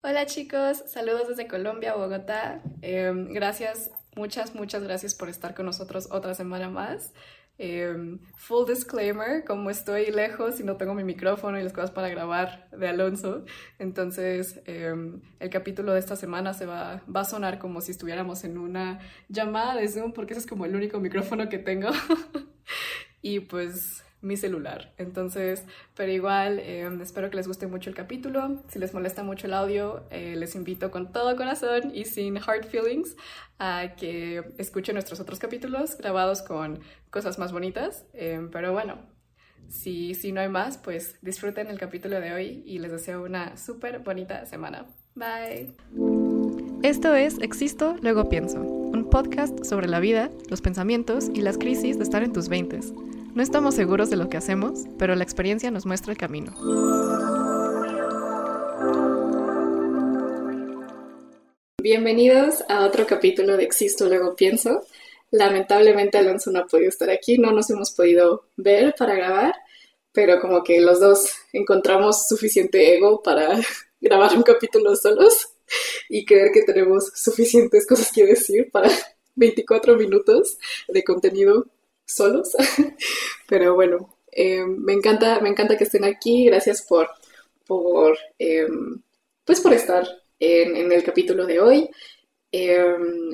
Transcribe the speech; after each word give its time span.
Hola 0.00 0.26
chicos, 0.26 0.84
saludos 0.86 1.26
desde 1.26 1.48
Colombia, 1.48 1.96
Bogotá. 1.96 2.62
Em, 2.82 3.32
gracias, 3.32 3.90
muchas, 4.14 4.54
muchas 4.54 4.84
gracias 4.84 5.16
por 5.16 5.28
estar 5.28 5.56
con 5.56 5.66
nosotros 5.66 6.06
otra 6.12 6.34
semana 6.34 6.70
más. 6.70 7.12
Em, 7.58 8.20
full 8.36 8.64
disclaimer, 8.68 9.44
como 9.44 9.70
estoy 9.70 10.12
lejos 10.12 10.60
y 10.60 10.62
no 10.62 10.76
tengo 10.76 10.94
mi 10.94 11.02
micrófono 11.02 11.58
y 11.58 11.64
las 11.64 11.72
cosas 11.72 11.90
para 11.90 12.08
grabar 12.08 12.68
de 12.70 12.86
Alonso, 12.86 13.44
entonces 13.80 14.60
em, 14.66 15.20
el 15.40 15.50
capítulo 15.50 15.92
de 15.92 15.98
esta 15.98 16.14
semana 16.14 16.54
se 16.54 16.64
va, 16.64 17.02
va 17.14 17.22
a 17.22 17.24
sonar 17.24 17.58
como 17.58 17.80
si 17.80 17.90
estuviéramos 17.90 18.44
en 18.44 18.56
una 18.56 19.00
llamada 19.28 19.74
de 19.74 19.88
Zoom 19.88 20.12
porque 20.12 20.34
ese 20.34 20.42
es 20.42 20.46
como 20.46 20.64
el 20.64 20.76
único 20.76 21.00
micrófono 21.00 21.48
que 21.48 21.58
tengo. 21.58 21.88
y 23.20 23.40
pues 23.40 24.04
mi 24.20 24.36
celular. 24.36 24.92
Entonces, 24.98 25.64
pero 25.94 26.10
igual, 26.10 26.58
em, 26.58 27.00
espero 27.00 27.30
que 27.30 27.36
les 27.36 27.46
guste 27.46 27.66
mucho 27.66 27.90
el 27.90 27.96
capítulo. 27.96 28.62
Si 28.68 28.78
les 28.78 28.92
molesta 28.94 29.22
mucho 29.22 29.46
el 29.46 29.54
audio, 29.54 30.04
eh, 30.10 30.34
les 30.36 30.54
invito 30.54 30.90
con 30.90 31.12
todo 31.12 31.36
corazón 31.36 31.92
y 31.94 32.04
sin 32.04 32.36
hard 32.36 32.66
feelings 32.66 33.16
a 33.58 33.94
que 33.96 34.42
escuchen 34.58 34.94
nuestros 34.94 35.20
otros 35.20 35.38
capítulos 35.38 35.96
grabados 35.96 36.42
con 36.42 36.80
cosas 37.10 37.38
más 37.38 37.52
bonitas. 37.52 38.06
Em, 38.12 38.50
pero 38.50 38.72
bueno, 38.72 38.98
si, 39.68 40.14
si 40.14 40.32
no 40.32 40.40
hay 40.40 40.48
más, 40.48 40.78
pues 40.78 41.16
disfruten 41.22 41.68
el 41.68 41.78
capítulo 41.78 42.20
de 42.20 42.32
hoy 42.32 42.62
y 42.66 42.78
les 42.78 42.90
deseo 42.90 43.22
una 43.22 43.56
súper 43.56 44.00
bonita 44.00 44.46
semana. 44.46 44.86
Bye. 45.14 45.74
Esto 46.82 47.14
es 47.14 47.38
Existo, 47.40 47.96
luego 48.02 48.28
pienso, 48.28 48.60
un 48.60 49.10
podcast 49.10 49.64
sobre 49.64 49.88
la 49.88 49.98
vida, 49.98 50.30
los 50.48 50.60
pensamientos 50.60 51.28
y 51.34 51.42
las 51.42 51.58
crisis 51.58 51.98
de 51.98 52.04
estar 52.04 52.22
en 52.22 52.32
tus 52.32 52.48
veintes. 52.48 52.92
No 53.34 53.42
estamos 53.42 53.74
seguros 53.74 54.10
de 54.10 54.16
lo 54.16 54.28
que 54.28 54.36
hacemos, 54.36 54.80
pero 54.98 55.14
la 55.14 55.22
experiencia 55.22 55.70
nos 55.70 55.86
muestra 55.86 56.12
el 56.12 56.18
camino. 56.18 56.52
Bienvenidos 61.80 62.64
a 62.68 62.84
otro 62.84 63.06
capítulo 63.06 63.56
de 63.56 63.64
Existo, 63.64 64.08
luego 64.08 64.34
pienso. 64.34 64.82
Lamentablemente 65.30 66.18
Alonso 66.18 66.50
no 66.50 66.60
ha 66.60 66.66
podido 66.66 66.88
estar 66.88 67.10
aquí, 67.10 67.38
no 67.38 67.52
nos 67.52 67.70
hemos 67.70 67.92
podido 67.92 68.46
ver 68.56 68.94
para 68.98 69.14
grabar, 69.14 69.54
pero 70.12 70.40
como 70.40 70.64
que 70.64 70.80
los 70.80 71.00
dos 71.00 71.32
encontramos 71.52 72.26
suficiente 72.26 72.96
ego 72.96 73.22
para 73.22 73.60
grabar 74.00 74.36
un 74.36 74.42
capítulo 74.42 74.96
solos 74.96 75.50
y 76.08 76.24
creer 76.24 76.50
que 76.52 76.62
tenemos 76.62 77.12
suficientes 77.14 77.86
cosas 77.86 78.10
que 78.12 78.26
decir 78.26 78.70
para 78.70 78.90
24 79.36 79.96
minutos 79.96 80.58
de 80.88 81.04
contenido 81.04 81.66
solos. 82.08 82.56
Pero 83.48 83.74
bueno, 83.74 84.16
eh, 84.32 84.64
me, 84.64 84.92
encanta, 84.92 85.40
me 85.40 85.48
encanta 85.48 85.76
que 85.76 85.84
estén 85.84 86.04
aquí. 86.04 86.46
Gracias 86.46 86.82
por, 86.82 87.08
por, 87.66 88.18
em, 88.38 89.00
pues 89.44 89.60
por 89.60 89.72
estar 89.72 90.06
en, 90.40 90.90
el 90.90 91.04
capítulo 91.04 91.46
de 91.46 91.60
hoy. 91.60 91.90
Em, 92.50 93.32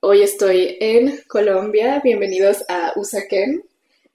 hoy 0.00 0.22
estoy 0.22 0.76
en 0.80 1.20
Colombia. 1.28 2.00
Bienvenidos 2.02 2.64
a 2.68 2.92
Usaquén. 2.96 3.64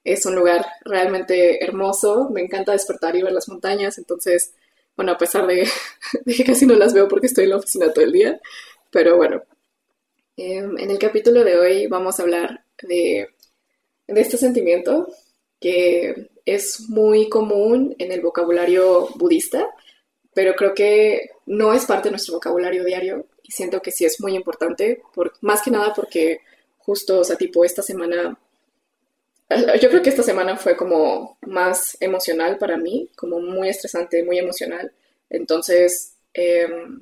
Es 0.03 0.25
un 0.25 0.35
lugar 0.35 0.65
realmente 0.85 1.63
hermoso. 1.63 2.29
Me 2.29 2.41
encanta 2.41 2.71
despertar 2.71 3.15
y 3.15 3.21
ver 3.21 3.33
las 3.33 3.49
montañas. 3.49 3.97
Entonces, 3.97 4.53
bueno, 4.95 5.11
a 5.11 5.17
pesar 5.17 5.45
de, 5.47 5.67
de 6.25 6.33
que 6.33 6.43
casi 6.43 6.65
no 6.65 6.75
las 6.75 6.93
veo 6.93 7.07
porque 7.07 7.27
estoy 7.27 7.45
en 7.45 7.51
la 7.51 7.57
oficina 7.57 7.91
todo 7.93 8.05
el 8.05 8.13
día. 8.13 8.39
Pero 8.91 9.17
bueno, 9.17 9.43
em, 10.37 10.77
en 10.77 10.91
el 10.91 10.99
capítulo 10.99 11.43
de 11.43 11.57
hoy 11.57 11.87
vamos 11.87 12.19
a 12.19 12.23
hablar 12.23 12.63
de 12.83 13.29
de 14.07 14.21
este 14.21 14.37
sentimiento 14.37 15.07
que 15.59 16.29
es 16.45 16.81
muy 16.89 17.29
común 17.29 17.95
en 17.99 18.11
el 18.11 18.21
vocabulario 18.21 19.09
budista, 19.15 19.67
pero 20.33 20.55
creo 20.55 20.73
que 20.73 21.31
no 21.45 21.73
es 21.73 21.85
parte 21.85 22.07
de 22.07 22.11
nuestro 22.11 22.35
vocabulario 22.35 22.83
diario 22.83 23.25
y 23.43 23.51
siento 23.51 23.81
que 23.81 23.91
sí 23.91 24.05
es 24.05 24.21
muy 24.21 24.35
importante, 24.35 25.01
por, 25.13 25.33
más 25.41 25.61
que 25.61 25.71
nada 25.71 25.93
porque 25.93 26.41
justo, 26.77 27.19
o 27.19 27.23
sea, 27.23 27.35
tipo 27.35 27.65
esta 27.65 27.81
semana, 27.81 28.37
yo 29.49 29.89
creo 29.89 30.01
que 30.01 30.09
esta 30.09 30.23
semana 30.23 30.57
fue 30.57 30.77
como 30.77 31.37
más 31.41 31.97
emocional 31.99 32.57
para 32.57 32.77
mí, 32.77 33.09
como 33.15 33.39
muy 33.39 33.69
estresante, 33.69 34.23
muy 34.23 34.37
emocional. 34.39 34.91
Entonces, 35.29 36.13
em, 36.33 37.01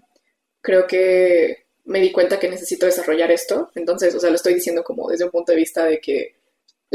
creo 0.62 0.88
que 0.88 1.66
me 1.86 2.00
di 2.00 2.12
cuenta 2.12 2.40
que 2.40 2.50
necesito 2.50 2.86
desarrollar 2.86 3.32
esto. 3.32 3.70
Entonces, 3.76 4.16
o 4.16 4.20
sea, 4.20 4.30
lo 4.30 4.36
estoy 4.38 4.56
diciendo 4.56 4.84
como 4.84 5.10
desde 5.10 5.26
un 5.26 5.32
punto 5.32 5.52
de 5.52 5.58
vista 5.58 5.86
de 5.86 6.00
que 6.00 6.36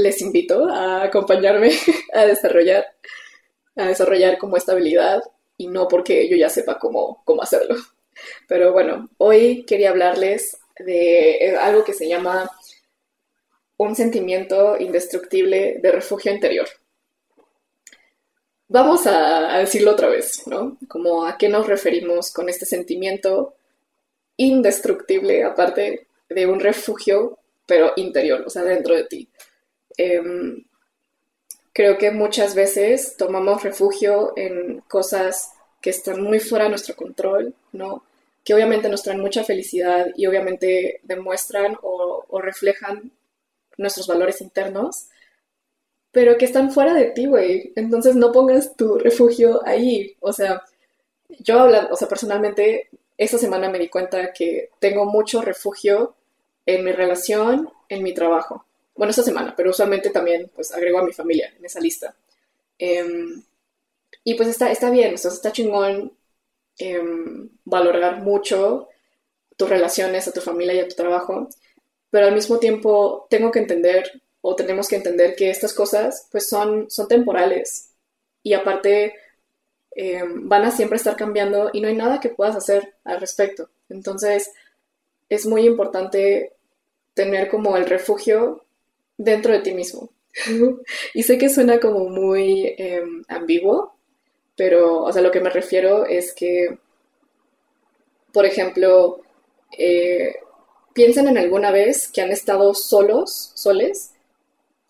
les 0.00 0.21
invito 0.22 0.69
a 0.69 1.05
acompañarme 1.05 1.71
a 2.15 2.27
desarrollar, 2.27 2.87
a 3.77 3.87
desarrollar 3.87 4.38
como 4.38 4.56
esta 4.56 4.72
habilidad 4.72 5.22
y 5.56 5.69
no 5.69 5.88
porque 5.88 6.28
yo 6.28 6.37
ya 6.37 6.49
sepa 6.49 6.78
cómo, 6.78 7.22
cómo 7.25 7.43
hacerlo. 7.43 7.77
Pero 8.49 8.72
bueno, 8.72 9.09
hoy 9.19 9.65
quería 9.65 9.91
hablarles 9.91 10.59
de 10.78 11.37
eh, 11.37 11.56
algo 11.56 11.84
que 11.84 11.93
se 11.93 12.09
llama 12.09 12.50
un 13.77 13.97
sentimiento 13.97 14.77
indestructible 14.78 15.78
de 15.83 15.93
refugio 15.93 16.32
interior. 16.32 16.69
Vamos 18.69 19.06
a, 19.06 19.59
decirlo 19.59 19.93
otra 19.93 20.09
vez, 20.09 20.47
¿no? 20.47 20.77
Como 20.87 21.27
a 21.27 21.37
qué 21.37 21.49
nos 21.49 21.67
referimos 21.67 22.31
con 22.32 22.49
este 22.49 22.67
sentimiento 22.67 23.55
indestructible, 24.37 25.43
aparte 25.44 26.06
de 26.28 26.47
un 26.47 26.61
refugio, 26.61 27.38
pero 27.67 27.93
interior, 27.97 28.44
o 28.47 28.50
sea, 28.50 28.62
dentro 28.62 28.94
de 28.94 29.05
ti. 29.05 29.28
Em, 30.03 30.65
creo 31.75 31.99
que 31.99 32.11
muchas 32.11 32.55
veces 32.55 33.16
tomamos 33.19 33.62
refugio 33.62 34.33
en 34.34 34.81
cosas 34.88 35.53
que 35.83 35.91
están 35.91 36.22
muy 36.22 36.41
fuera 36.41 36.65
de 36.65 36.71
nuestro 36.71 36.97
control, 36.97 37.55
¿no? 37.72 38.03
Que 38.43 38.55
obviamente 38.55 38.88
nos 38.88 39.03
traen 39.03 39.21
mucha 39.21 39.44
felicidad 39.44 40.06
y 40.16 40.27
obviamente 40.27 41.00
demuestran 41.03 41.77
o, 41.83 42.25
reflejan 42.41 43.12
nuestros 43.77 44.06
valores 44.06 44.41
internos, 44.41 45.09
pero 46.12 46.38
que 46.38 46.47
están 46.47 46.72
fuera 46.72 46.94
de 46.94 47.06
ti, 47.11 47.27
güey. 47.27 47.72
Entonces 47.77 48.17
no 48.17 48.32
pongas 48.32 48.77
tu 48.77 48.97
refugio 48.99 49.61
ahí. 49.67 50.17
O 50.21 50.32
sea, 50.32 50.62
yo 51.41 51.61
hablando, 51.61 51.93
o 51.93 51.97
sea, 51.97 52.09
personalmente, 52.09 52.88
esta 53.19 53.37
semana 53.38 53.69
me 53.69 53.78
di 53.78 53.88
cuenta 53.88 54.32
que 54.32 54.71
tengo 54.78 55.05
mucho 55.05 55.43
refugio 55.43 56.15
en 56.67 56.84
mi 56.84 56.93
relación, 56.93 57.71
en 57.91 58.03
mi 58.03 58.15
trabajo 58.15 58.65
bueno, 59.00 59.12
esta 59.12 59.22
semana, 59.22 59.55
pero 59.56 59.71
usualmente 59.71 60.11
también 60.11 60.50
pues 60.55 60.72
agrego 60.72 60.99
a 60.99 61.03
mi 61.03 61.15
familia 61.15 61.50
en 61.56 61.65
esa 61.65 61.81
lista. 61.81 62.15
Em, 62.78 63.43
y 64.25 64.34
pues 64.34 64.50
está, 64.50 64.71
está 64.71 64.91
bien, 64.91 65.15
está 65.15 65.53
chingón 65.53 66.12
em, 66.77 67.49
valorar 67.65 68.21
mucho 68.21 68.88
tus 69.56 69.71
relaciones, 69.71 70.28
a 70.28 70.33
tu 70.33 70.43
familia 70.43 70.75
y 70.75 70.81
a 70.81 70.88
tu 70.88 70.97
trabajo, 70.97 71.49
pero 72.11 72.27
al 72.27 72.34
mismo 72.34 72.59
tiempo 72.59 73.27
tengo 73.31 73.50
que 73.50 73.61
entender 73.61 74.21
o 74.43 74.55
tenemos 74.55 74.87
que 74.87 74.97
entender 74.97 75.34
que 75.34 75.49
estas 75.49 75.72
cosas 75.72 76.28
pues 76.31 76.47
son, 76.47 76.91
son 76.91 77.09
temporales 77.09 77.93
y 78.43 78.53
aparte 78.53 79.15
em, 79.93 80.47
van 80.47 80.65
a 80.65 80.72
siempre 80.72 80.99
estar 80.99 81.17
cambiando 81.17 81.71
y 81.72 81.81
no 81.81 81.88
hay 81.88 81.97
nada 81.97 82.21
que 82.21 82.28
puedas 82.28 82.55
hacer 82.55 82.97
al 83.05 83.19
respecto. 83.19 83.71
Entonces 83.88 84.53
es 85.31 85.47
muy 85.47 85.65
importante 85.65 86.53
tener 87.15 87.49
como 87.49 87.78
el 87.78 87.87
refugio 87.87 88.67
dentro 89.20 89.53
de 89.53 89.60
ti 89.60 89.72
mismo. 89.75 90.10
y 91.14 91.22
sé 91.22 91.38
que 91.38 91.50
suena 91.50 91.78
como 91.78 92.08
muy 92.08 92.75
em, 92.78 93.22
ambiguo, 93.28 93.94
pero, 94.56 95.03
o 95.03 95.12
sea, 95.12 95.22
lo 95.22 95.31
que 95.31 95.41
me 95.41 95.50
refiero 95.50 96.06
es 96.06 96.34
que, 96.34 96.78
por 98.32 98.47
ejemplo, 98.47 99.20
eh, 99.78 100.36
piensen 100.94 101.28
en 101.28 101.38
alguna 101.38 101.70
vez 101.70 102.08
que 102.08 102.22
han 102.22 102.31
estado 102.31 102.75
solos, 102.75 103.53
soles, 103.54 104.12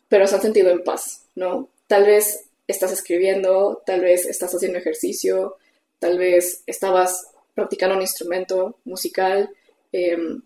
pero 0.09 0.27
se 0.27 0.37
han 0.37 0.43
sentido 0.43 0.71
en 0.71 0.85
paz, 0.85 1.27
¿no? 1.35 1.69
Tal 1.87 2.05
vez 2.05 2.45
estás 2.67 2.93
escribiendo, 2.93 3.83
tal 3.85 4.01
vez 4.01 4.27
estás 4.27 4.55
haciendo 4.55 4.79
ejercicio, 4.79 5.57
tal 5.99 6.19
vez 6.19 6.63
estabas 6.67 7.29
practicando 7.55 7.97
un 7.97 8.03
instrumento 8.03 8.79
musical, 8.85 9.51
em, 9.93 10.43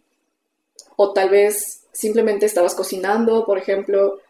o 0.96 1.12
tal 1.12 1.30
vez 1.30 1.83
simplemente 1.94 2.44
estabas 2.44 2.74
cocinando, 2.74 3.46
por 3.46 3.56
ejemplo, 3.56 4.20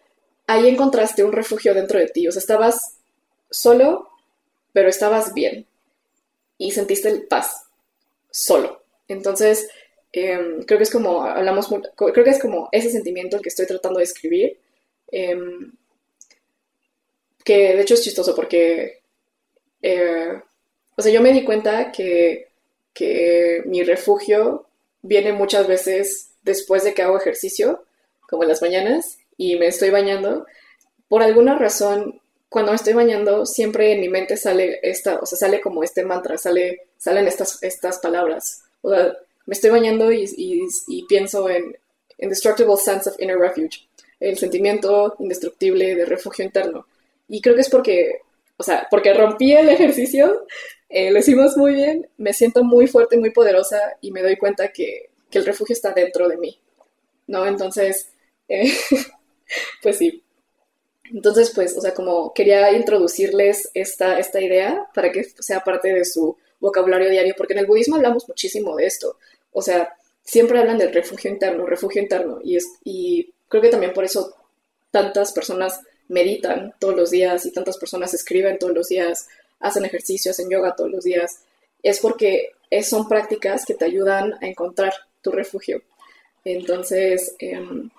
ahí 0.47 0.69
encontraste 0.69 1.25
un 1.25 1.33
refugio 1.33 1.75
dentro 1.75 1.99
de 1.99 2.07
ti, 2.07 2.29
o 2.29 2.33
sea, 2.33 2.41
estabas 2.41 2.99
solo, 3.51 4.09
pero 4.73 4.89
estabas 4.89 5.35
bien 5.35 5.67
y 6.59 6.71
sentiste 6.71 7.11
paz 7.23 7.67
solo. 8.31 8.83
Entonces, 9.09 9.69
em, 10.13 10.63
creo 10.65 10.79
que 10.79 10.85
es 10.85 10.91
como, 10.91 11.25
hablamos, 11.25 11.69
creo 11.97 12.25
que 12.25 12.31
es 12.31 12.41
como 12.41 12.69
ese 12.71 12.91
sentimiento 12.91 13.37
el 13.37 13.43
que 13.43 13.49
estoy 13.49 13.67
tratando 13.67 13.99
de 13.99 14.05
escribir, 14.05 14.59
em, 15.11 15.73
que 17.45 17.75
de 17.75 17.81
hecho 17.83 17.95
es 17.95 18.03
chistoso 18.03 18.35
porque, 18.35 19.01
eh, 19.83 20.41
o 20.97 21.03
sea, 21.03 21.13
yo 21.13 21.21
me 21.21 21.33
di 21.33 21.45
cuenta 21.45 21.93
que, 21.93 22.49
que 22.93 23.63
mi 23.67 23.83
refugio 23.83 24.67
viene 25.03 25.33
muchas 25.33 25.67
veces 25.67 26.34
después 26.45 26.85
de 26.85 26.95
que 26.95 27.03
hago 27.03 27.19
ejercicio, 27.19 27.85
como 28.29 28.45
en 28.45 28.51
las 28.51 28.63
mañanas, 28.63 29.19
y 29.37 29.57
me 29.57 29.67
estoy 29.67 29.91
bañando, 29.91 30.47
por 31.09 31.23
alguna 31.23 31.57
razón 31.57 32.21
cuando 32.55 32.71
me 32.71 32.77
estoy 32.77 32.93
bañando, 32.93 33.47
siempre 33.47 33.93
en 33.93 34.01
mi 34.01 34.09
mente 34.09 34.37
sale 34.37 34.79
esta, 34.85 35.19
o 35.19 35.27
sea, 35.27 35.37
sale 35.37 35.61
como 35.61 35.83
este 35.83 36.05
mantra, 36.05 36.39
sale, 36.39 36.83
salen 36.97 37.27
estas, 37.27 37.61
estas 37.65 37.99
palabras. 37.99 38.63
O 38.81 38.91
sea, 38.91 39.13
me 39.45 39.55
estoy 39.55 39.71
bañando 39.71 40.13
y, 40.13 40.25
y, 40.37 41.05
pienso 41.07 41.51
en 41.51 41.77
Indestructible 42.17 42.77
Sense 42.77 43.11
of 43.11 43.21
Inner 43.21 43.39
Refuge, 43.39 43.89
el 44.21 44.39
sentimiento 44.39 45.17
indestructible 45.19 45.97
de 45.97 46.05
refugio 46.05 46.45
interno. 46.45 46.87
Y 47.27 47.41
creo 47.41 47.57
que 47.57 47.63
es 47.63 47.69
porque, 47.69 48.21
o 48.57 48.63
sea, 48.63 48.87
porque 48.89 49.13
rompí 49.15 49.53
el 49.53 49.69
ejercicio, 49.69 50.47
eh, 50.89 51.11
lo 51.11 51.19
hicimos 51.19 51.57
muy 51.57 51.75
bien, 51.75 52.07
me 52.19 52.33
siento 52.33 52.63
muy 52.63 52.87
fuerte, 52.87 53.17
muy 53.17 53.31
poderosa 53.31 53.81
y 54.01 54.13
me 54.13 54.23
doy 54.23 54.37
cuenta 54.37 54.69
que, 54.69 55.11
que 55.35 55.41
el 55.41 55.47
refugio 55.47 55.73
está 55.73 55.91
dentro 55.91 56.29
de 56.29 56.37
mí, 56.37 56.61
¿no? 57.27 57.45
Entonces, 57.45 58.09
eh, 58.49 58.73
pues 59.83 59.99
sí, 59.99 60.23
entonces, 61.13 61.51
pues, 61.53 61.77
o 61.77 61.81
sea, 61.81 61.93
como 61.93 62.33
quería 62.33 62.71
introducirles 62.71 63.69
esta, 63.75 64.21
esta 64.21 64.41
idea 64.41 64.89
para 64.95 65.11
que 65.11 65.25
sea 65.41 65.65
parte 65.65 65.93
de 65.93 66.05
su 66.05 66.37
vocabulario 66.61 67.11
diario, 67.11 67.35
porque 67.37 67.53
en 67.55 67.59
el 67.59 67.67
budismo 67.67 67.97
hablamos 67.97 68.29
muchísimo 68.29 68.77
de 68.77 68.87
esto. 68.87 69.19
O 69.51 69.61
sea, 69.61 69.97
siempre 70.23 70.61
hablan 70.61 70.79
del 70.79 70.95
refugio 70.95 71.33
interno, 71.33 71.67
refugio 71.67 72.01
interno, 72.01 72.39
y, 72.41 72.57
es, 72.57 72.69
y 72.85 73.35
creo 73.49 73.61
que 73.61 73.71
también 73.71 73.93
por 73.93 74.05
eso 74.05 74.37
tantas 74.93 75.33
personas 75.33 75.81
meditan 76.07 76.75
todos 76.79 76.95
los 76.95 77.11
días 77.11 77.45
y 77.45 77.51
tantas 77.51 77.77
personas 77.77 78.15
escriben 78.15 78.61
todos 78.61 78.73
los 78.73 78.87
días, 78.87 79.27
hacen 79.59 79.85
ejercicio, 79.85 80.31
hacen 80.31 80.49
yoga 80.49 80.77
todos 80.77 80.93
los 80.93 81.03
días, 81.03 81.41
es 81.83 81.99
porque 81.99 82.53
son 82.85 83.09
prácticas 83.09 83.65
que 83.65 83.75
te 83.75 83.85
ayudan 83.85 84.35
a 84.41 84.47
encontrar 84.47 84.95
tu 85.25 85.33
refugio. 85.33 85.83
Entonces, 86.45 87.35
em, 87.41 87.91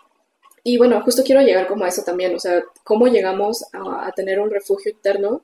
y 0.63 0.77
bueno, 0.77 1.01
justo 1.01 1.23
quiero 1.23 1.41
llegar 1.41 1.67
como 1.67 1.83
a 1.85 1.89
eso 1.89 2.03
también, 2.03 2.35
o 2.35 2.39
sea, 2.39 2.63
cómo 2.83 3.07
llegamos 3.07 3.65
a, 3.73 4.11
tener 4.15 4.39
un 4.39 4.49
refugio 4.51 4.91
interno 4.91 5.41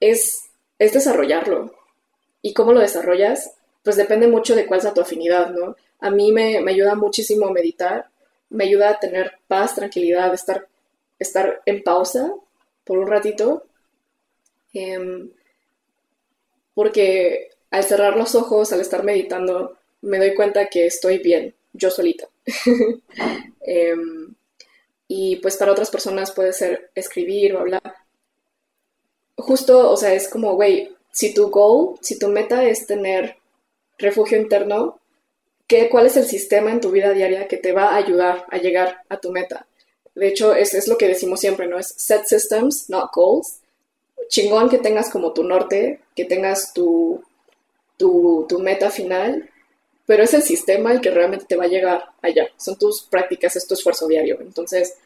es, 0.00 0.46
es 0.78 0.92
desarrollarlo. 0.94 1.74
¿Y 2.42 2.54
cómo 2.54 2.72
lo 2.72 2.80
desarrollas? 2.80 3.52
Pues 3.82 3.96
depende 3.96 4.28
mucho 4.28 4.54
de 4.54 4.66
cuál 4.66 4.80
sea 4.80 4.94
tu 4.94 5.00
afinidad, 5.00 5.50
¿no? 5.50 5.76
A 6.00 6.10
mí 6.10 6.32
me, 6.32 6.58
ayuda 6.58 6.94
muchísimo 6.94 7.50
meditar, 7.50 8.08
me 8.50 8.64
ayuda 8.64 8.90
a 8.90 9.00
tener 9.00 9.38
paz, 9.48 9.74
tranquilidad, 9.74 10.32
estar, 10.34 10.66
estar 11.18 11.62
en 11.66 11.82
pausa 11.82 12.32
por 12.84 12.98
un 12.98 13.08
ratito. 13.08 13.64
Em, 14.72 15.30
porque 16.74 17.50
al 17.70 17.84
cerrar 17.84 18.16
los 18.16 18.34
ojos, 18.34 18.72
al 18.72 18.80
estar 18.80 19.04
meditando, 19.04 19.76
me 20.06 20.18
doy 20.18 20.34
cuenta 20.34 20.66
que 20.66 20.86
estoy 20.86 21.18
bien, 21.18 21.54
yo 21.72 21.90
solita. 21.90 22.28
Em, 23.68 24.32
y 25.08 25.36
pues 25.36 25.56
para 25.56 25.72
otras 25.72 25.90
personas 25.90 26.30
puede 26.30 26.52
ser 26.52 26.90
escribir 26.94 27.54
o 27.54 27.58
hablar. 27.58 27.82
Justo, 29.36 29.90
o 29.90 29.96
sea, 29.96 30.14
es 30.14 30.28
como, 30.28 30.54
güey, 30.54 30.94
si 31.10 31.34
tu 31.34 31.50
goal, 31.50 31.98
si 32.00 32.16
tu 32.16 32.28
meta 32.28 32.64
es 32.64 32.86
tener 32.86 33.36
refugio 33.98 34.38
interno, 34.38 35.00
¿qué, 35.66 35.88
¿cuál 35.88 36.06
es 36.06 36.16
el 36.16 36.26
sistema 36.26 36.70
en 36.70 36.80
tu 36.80 36.92
vida 36.92 37.10
diaria 37.10 37.48
que 37.48 37.56
te 37.56 37.72
va 37.72 37.88
a 37.88 37.96
ayudar 37.96 38.46
a 38.50 38.58
llegar 38.58 39.02
a 39.08 39.18
tu 39.18 39.32
meta? 39.32 39.66
De 40.14 40.28
hecho, 40.28 40.54
es, 40.54 40.74
es 40.74 40.86
lo 40.86 40.96
que 40.96 41.08
decimos 41.08 41.40
siempre, 41.40 41.66
¿no? 41.66 41.78
Es 41.78 41.92
set 41.96 42.24
systems, 42.26 42.88
not 42.88 43.10
goals. 43.12 43.58
Chingón 44.28 44.70
que 44.70 44.78
tengas 44.78 45.10
como 45.10 45.32
tu 45.32 45.42
norte, 45.42 46.00
que 46.14 46.24
tengas 46.24 46.72
tu, 46.72 47.22
tu, 47.96 48.46
tu 48.48 48.60
meta 48.60 48.90
final, 48.90 49.50
pero 50.06 50.22
es 50.22 50.32
el 50.34 50.42
sistema 50.42 50.92
el 50.92 51.00
que 51.00 51.10
realmente 51.10 51.46
te 51.46 51.56
va 51.56 51.64
a 51.64 51.68
llegar 51.68 52.04
allá. 52.22 52.48
Son 52.56 52.78
tus 52.78 53.02
prácticas, 53.02 53.56
es 53.56 53.66
tu 53.66 53.74
esfuerzo 53.74 54.06
diario. 54.06 54.38
Entonces, 54.40 54.96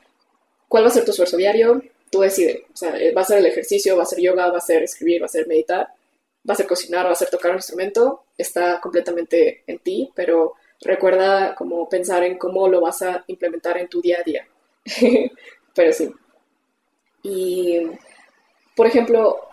¿cuál 0.69 0.85
va 0.85 0.89
a 0.89 0.93
ser 0.93 1.05
tu 1.05 1.11
esfuerzo 1.11 1.39
diario? 1.39 1.83
Tú 2.11 2.21
decides. 2.21 2.63
O 2.73 2.77
sea, 2.77 2.95
va 3.17 3.23
a 3.23 3.25
ser 3.25 3.39
el 3.39 3.47
ejercicio, 3.47 3.97
va 3.97 4.03
a 4.03 4.07
ser 4.07 4.21
yoga, 4.21 4.51
va 4.51 4.59
a 4.59 4.61
ser 4.61 4.83
escribir, 4.83 5.23
va 5.23 5.27
a 5.27 5.31
ser 5.31 5.47
meditar, 5.47 5.89
va 6.49 6.53
a 6.53 6.57
ser 6.57 6.67
cocinar, 6.67 7.07
va 7.07 7.13
a 7.13 7.17
ser 7.17 7.31
tocar 7.31 7.53
un 7.53 7.57
instrumento. 7.57 8.25
Está 8.37 8.79
completamente 8.79 9.63
en 9.67 9.79
ti, 9.79 10.11
pero 10.15 10.55
recuerda 10.83 11.55
como 11.55 11.89
pensar 11.89 12.23
en 12.25 12.37
cómo 12.37 12.69
lo 12.69 12.83
vas 12.83 13.01
a 13.01 13.25
implementar 13.27 13.79
en 13.79 13.89
tu 13.89 14.03
día 14.03 14.19
a 14.21 14.23
día. 14.23 14.47
pero 15.75 15.93
sí. 15.95 16.11
Y, 17.23 17.81
por 18.77 18.87
ejemplo, 18.87 19.49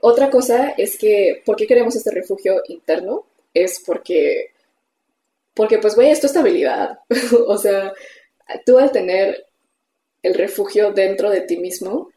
otra 0.00 0.30
cosa 0.30 0.70
es 0.76 0.96
que, 0.96 1.42
¿por 1.44 1.56
qué 1.56 1.66
queremos 1.66 1.96
este 1.96 2.12
refugio 2.12 2.62
interno? 2.68 3.26
Es 3.52 3.82
porque 3.84 4.52
porque 5.58 5.78
pues, 5.78 5.96
güey, 5.96 6.12
es 6.12 6.20
tu 6.20 6.28
estabilidad. 6.28 7.00
o 7.48 7.58
sea, 7.58 7.92
tú 8.64 8.78
al 8.78 8.92
tener 8.92 9.44
el 10.22 10.34
refugio 10.34 10.92
dentro 10.92 11.30
de 11.30 11.40
ti 11.40 11.56
mismo, 11.56 12.12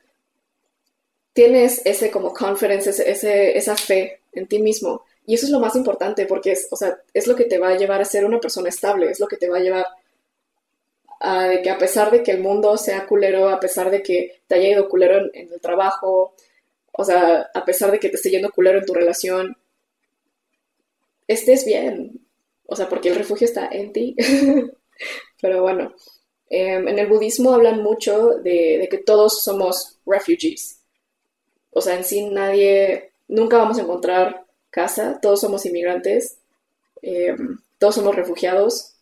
tienes 1.33 1.81
ese 1.83 2.11
como 2.11 2.35
confidence, 2.35 2.91
ese, 2.91 3.57
esa 3.57 3.75
fe 3.75 4.19
en 4.33 4.45
ti 4.45 4.59
mismo. 4.59 5.05
Y 5.25 5.33
eso 5.33 5.47
es 5.47 5.51
lo 5.51 5.59
más 5.59 5.75
importante 5.75 6.27
porque 6.27 6.51
es, 6.51 6.67
o 6.69 6.75
sea, 6.75 6.99
es 7.15 7.25
lo 7.25 7.35
que 7.35 7.45
te 7.45 7.57
va 7.57 7.69
a 7.69 7.77
llevar 7.77 7.99
a 7.99 8.05
ser 8.05 8.25
una 8.25 8.39
persona 8.39 8.69
estable, 8.69 9.09
es 9.09 9.19
lo 9.19 9.27
que 9.27 9.37
te 9.37 9.49
va 9.49 9.57
a 9.57 9.61
llevar 9.61 9.87
a 11.19 11.49
que 11.63 11.69
a 11.71 11.79
pesar 11.79 12.11
de 12.11 12.21
que 12.21 12.29
el 12.29 12.41
mundo 12.41 12.77
sea 12.77 13.07
culero, 13.07 13.49
a 13.49 13.59
pesar 13.59 13.89
de 13.89 14.03
que 14.03 14.41
te 14.45 14.53
haya 14.53 14.69
ido 14.69 14.87
culero 14.87 15.17
en, 15.17 15.31
en 15.33 15.51
el 15.51 15.59
trabajo, 15.59 16.35
o 16.91 17.03
sea, 17.03 17.49
a 17.55 17.65
pesar 17.65 17.89
de 17.89 17.99
que 17.99 18.09
te 18.09 18.17
esté 18.17 18.29
yendo 18.29 18.51
culero 18.51 18.77
en 18.77 18.85
tu 18.85 18.93
relación, 18.93 19.57
estés 21.27 21.65
bien, 21.65 22.20
o 22.71 22.75
sea, 22.77 22.87
porque 22.87 23.09
el 23.09 23.15
refugio 23.15 23.43
está 23.43 23.67
en 23.67 23.91
ti. 23.91 24.15
Pero 25.41 25.61
bueno, 25.61 25.93
em, 26.49 26.87
en 26.87 26.99
el 26.99 27.07
budismo 27.07 27.53
hablan 27.53 27.83
mucho 27.83 28.37
de, 28.41 28.87
que 28.89 28.97
todos 28.97 29.41
somos 29.43 29.97
refugees. 30.05 30.79
O 31.71 31.81
sea, 31.81 31.95
en 31.95 32.05
sí 32.05 32.29
nadie, 32.29 33.11
nunca 33.27 33.57
vamos 33.57 33.77
a 33.77 33.81
encontrar 33.81 34.45
casa, 34.69 35.19
todos 35.21 35.41
somos 35.41 35.65
inmigrantes, 35.65 36.37
em, 37.01 37.57
todos 37.77 37.95
somos 37.95 38.15
refugiados 38.15 38.93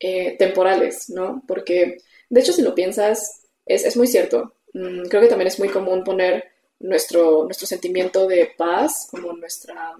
eh, 0.00 0.34
temporales, 0.38 1.10
¿no? 1.10 1.42
Porque, 1.46 1.98
de 2.30 2.40
hecho, 2.40 2.54
si 2.54 2.62
lo 2.62 2.74
piensas, 2.74 3.42
es, 3.66 3.94
muy 3.94 4.06
cierto. 4.06 4.54
Mm, 4.72 5.02
creo 5.08 5.20
que 5.20 5.28
también 5.28 5.48
es 5.48 5.58
muy 5.58 5.68
común 5.68 6.02
poner 6.02 6.44
nuestro, 6.78 7.44
nuestro 7.44 7.66
sentimiento 7.66 8.26
de 8.26 8.52
paz 8.56 9.08
como 9.10 9.34
nuestra, 9.34 9.96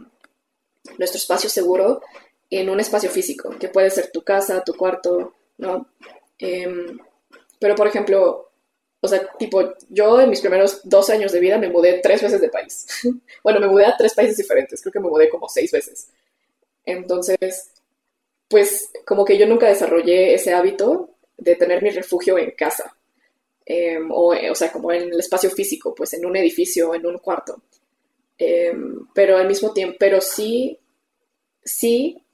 nuestro 0.97 1.19
espacio 1.19 1.51
seguro 1.51 2.01
en 2.51 2.71
un 2.71 2.81
espacio 2.81 3.11
físico, 3.11 3.51
que 3.59 3.69
puede 3.69 3.91
ser 3.91 4.11
tu 4.13 4.23
casa, 4.23 4.63
tu 4.65 4.75
cuarto, 4.75 5.35
¿no? 5.59 5.89
Em, 6.39 6.99
pero, 7.59 7.75
por 7.75 7.87
ejemplo, 7.87 8.51
o 9.01 9.09
sea, 9.09 9.27
tipo, 9.39 9.75
yo 9.89 10.21
en 10.21 10.31
mis 10.31 10.41
primeros 10.41 10.81
dos 10.85 11.11
años 11.11 11.33
de 11.33 11.41
vida 11.41 11.59
me 11.59 11.69
mudé 11.69 12.01
tres 12.03 12.23
veces 12.23 12.41
de 12.41 12.49
país. 12.49 12.87
bueno, 13.43 13.61
me 13.61 13.69
mudé 13.69 13.87
a 13.87 13.97
tres 13.97 14.15
países 14.15 14.37
diferentes, 14.37 14.81
creo 14.81 14.93
que 14.93 15.01
me 15.01 15.09
mudé 15.09 15.29
como 15.29 15.49
seis 15.49 15.71
veces. 15.71 16.09
Entonces, 16.85 17.71
pues 18.49 18.91
como 19.05 19.25
que 19.25 19.39
yo 19.39 19.47
nunca 19.47 19.69
desarrollé 19.69 20.35
ese 20.35 20.53
hábito 20.55 21.11
de 21.37 21.57
tener 21.57 21.83
mi 21.83 21.91
refugio 21.91 22.39
en 22.39 22.53
casa. 22.53 22.97
Em, 23.65 24.11
o, 24.13 24.35
o, 24.51 24.55
sea, 24.55 24.71
como 24.71 24.93
en 24.93 25.13
el 25.13 25.19
espacio 25.19 25.51
físico, 25.51 25.95
pues 25.95 26.13
en 26.15 26.25
un 26.25 26.37
edificio, 26.37 26.95
en 26.95 27.05
un 27.07 27.19
cuarto. 27.19 27.63
Em, 28.39 29.07
pero 29.15 29.37
al 29.37 29.49
mismo 29.49 29.73
tiempo, 29.73 29.97
pero 29.99 30.21
sí, 30.21 30.79
sí 31.65 32.26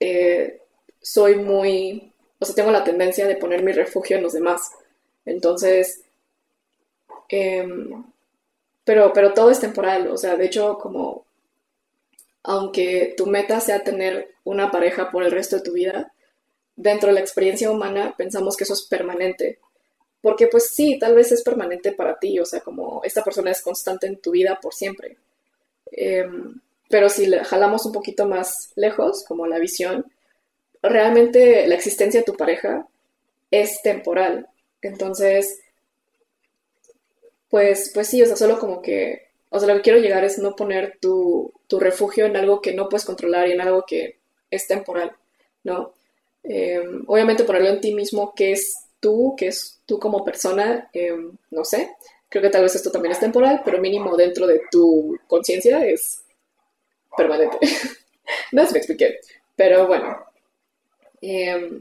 eh, 0.00 0.60
soy 1.00 1.36
muy, 1.36 2.12
o 2.38 2.44
sea, 2.44 2.54
tengo 2.54 2.70
la 2.70 2.84
tendencia 2.84 3.26
de 3.26 3.36
poner 3.36 3.62
mi 3.62 3.72
refugio 3.72 4.16
en 4.16 4.22
los 4.22 4.32
demás. 4.32 4.72
Entonces, 5.24 6.02
em, 7.28 8.04
pero, 8.84 9.12
pero 9.12 9.32
todo 9.34 9.50
es 9.50 9.60
temporal, 9.60 10.08
o 10.08 10.16
sea, 10.16 10.36
de 10.36 10.46
hecho, 10.46 10.78
como, 10.78 11.26
aunque 12.44 13.14
tu 13.16 13.26
meta 13.26 13.60
sea 13.60 13.82
tener 13.84 14.34
una 14.44 14.70
pareja 14.70 15.10
por 15.10 15.22
el 15.24 15.32
resto 15.32 15.56
de 15.56 15.62
tu 15.62 15.72
vida, 15.72 16.12
dentro 16.76 17.08
de 17.08 17.14
la 17.14 17.20
experiencia 17.20 17.70
humana 17.70 18.14
pensamos 18.16 18.56
que 18.56 18.64
eso 18.64 18.74
es 18.74 18.82
permanente. 18.82 19.58
Porque 20.20 20.48
pues 20.48 20.70
sí, 20.70 20.98
tal 20.98 21.14
vez 21.14 21.32
es 21.32 21.42
permanente 21.42 21.92
para 21.92 22.18
ti, 22.18 22.38
o 22.40 22.44
sea, 22.44 22.60
como 22.60 23.00
esta 23.04 23.22
persona 23.24 23.50
es 23.50 23.62
constante 23.62 24.06
en 24.06 24.18
tu 24.18 24.32
vida 24.32 24.58
por 24.60 24.74
siempre. 24.74 25.16
Em, 25.92 26.60
pero 26.88 27.08
si 27.08 27.26
le 27.26 27.44
jalamos 27.44 27.84
un 27.86 27.92
poquito 27.92 28.26
más 28.26 28.72
lejos, 28.76 29.24
como 29.26 29.46
la 29.46 29.58
visión, 29.58 30.06
realmente 30.82 31.66
la 31.66 31.74
existencia 31.74 32.20
de 32.20 32.24
tu 32.24 32.36
pareja 32.36 32.86
es 33.50 33.82
temporal. 33.82 34.48
Entonces, 34.82 35.58
pues, 37.50 37.90
pues 37.94 38.08
sí, 38.08 38.22
o 38.22 38.26
sea, 38.26 38.36
solo 38.36 38.58
como 38.58 38.82
que, 38.82 39.28
o 39.50 39.58
sea, 39.58 39.68
lo 39.68 39.76
que 39.76 39.82
quiero 39.82 39.98
llegar 39.98 40.24
es 40.24 40.38
no 40.38 40.56
poner 40.56 40.98
tu, 41.00 41.52
refugio 41.70 42.26
en 42.26 42.36
algo 42.36 42.60
que 42.60 42.74
no 42.74 42.88
puedes 42.88 43.04
controlar 43.04 43.48
y 43.48 43.52
en 43.52 43.60
algo 43.60 43.84
que 43.86 44.18
es 44.50 44.66
temporal, 44.66 45.12
¿no? 45.64 45.92
Em, 46.44 47.04
obviamente 47.08 47.44
ponerlo 47.44 47.70
en 47.70 47.80
ti 47.80 47.94
mismo, 47.94 48.34
que 48.34 48.52
es 48.52 48.74
tú, 49.00 49.34
que 49.36 49.48
es 49.48 49.80
tú 49.86 49.98
como 49.98 50.24
persona, 50.24 50.88
em, 50.92 51.32
no 51.50 51.64
sé, 51.64 51.90
creo 52.28 52.42
que 52.42 52.50
tal 52.50 52.62
vez 52.62 52.74
esto 52.76 52.90
también 52.90 53.12
es 53.12 53.20
temporal, 53.20 53.62
pero 53.64 53.80
mínimo 53.80 54.16
dentro 54.16 54.46
de 54.46 54.62
tu 54.70 55.18
conciencia 55.26 55.84
es 55.84 56.22
permanente. 57.16 57.58
no 58.52 58.62
sé 58.62 58.68
si 58.68 58.72
me 58.72 58.78
expliqué, 58.78 59.20
pero 59.54 59.86
bueno. 59.86 60.24
Em, 61.20 61.80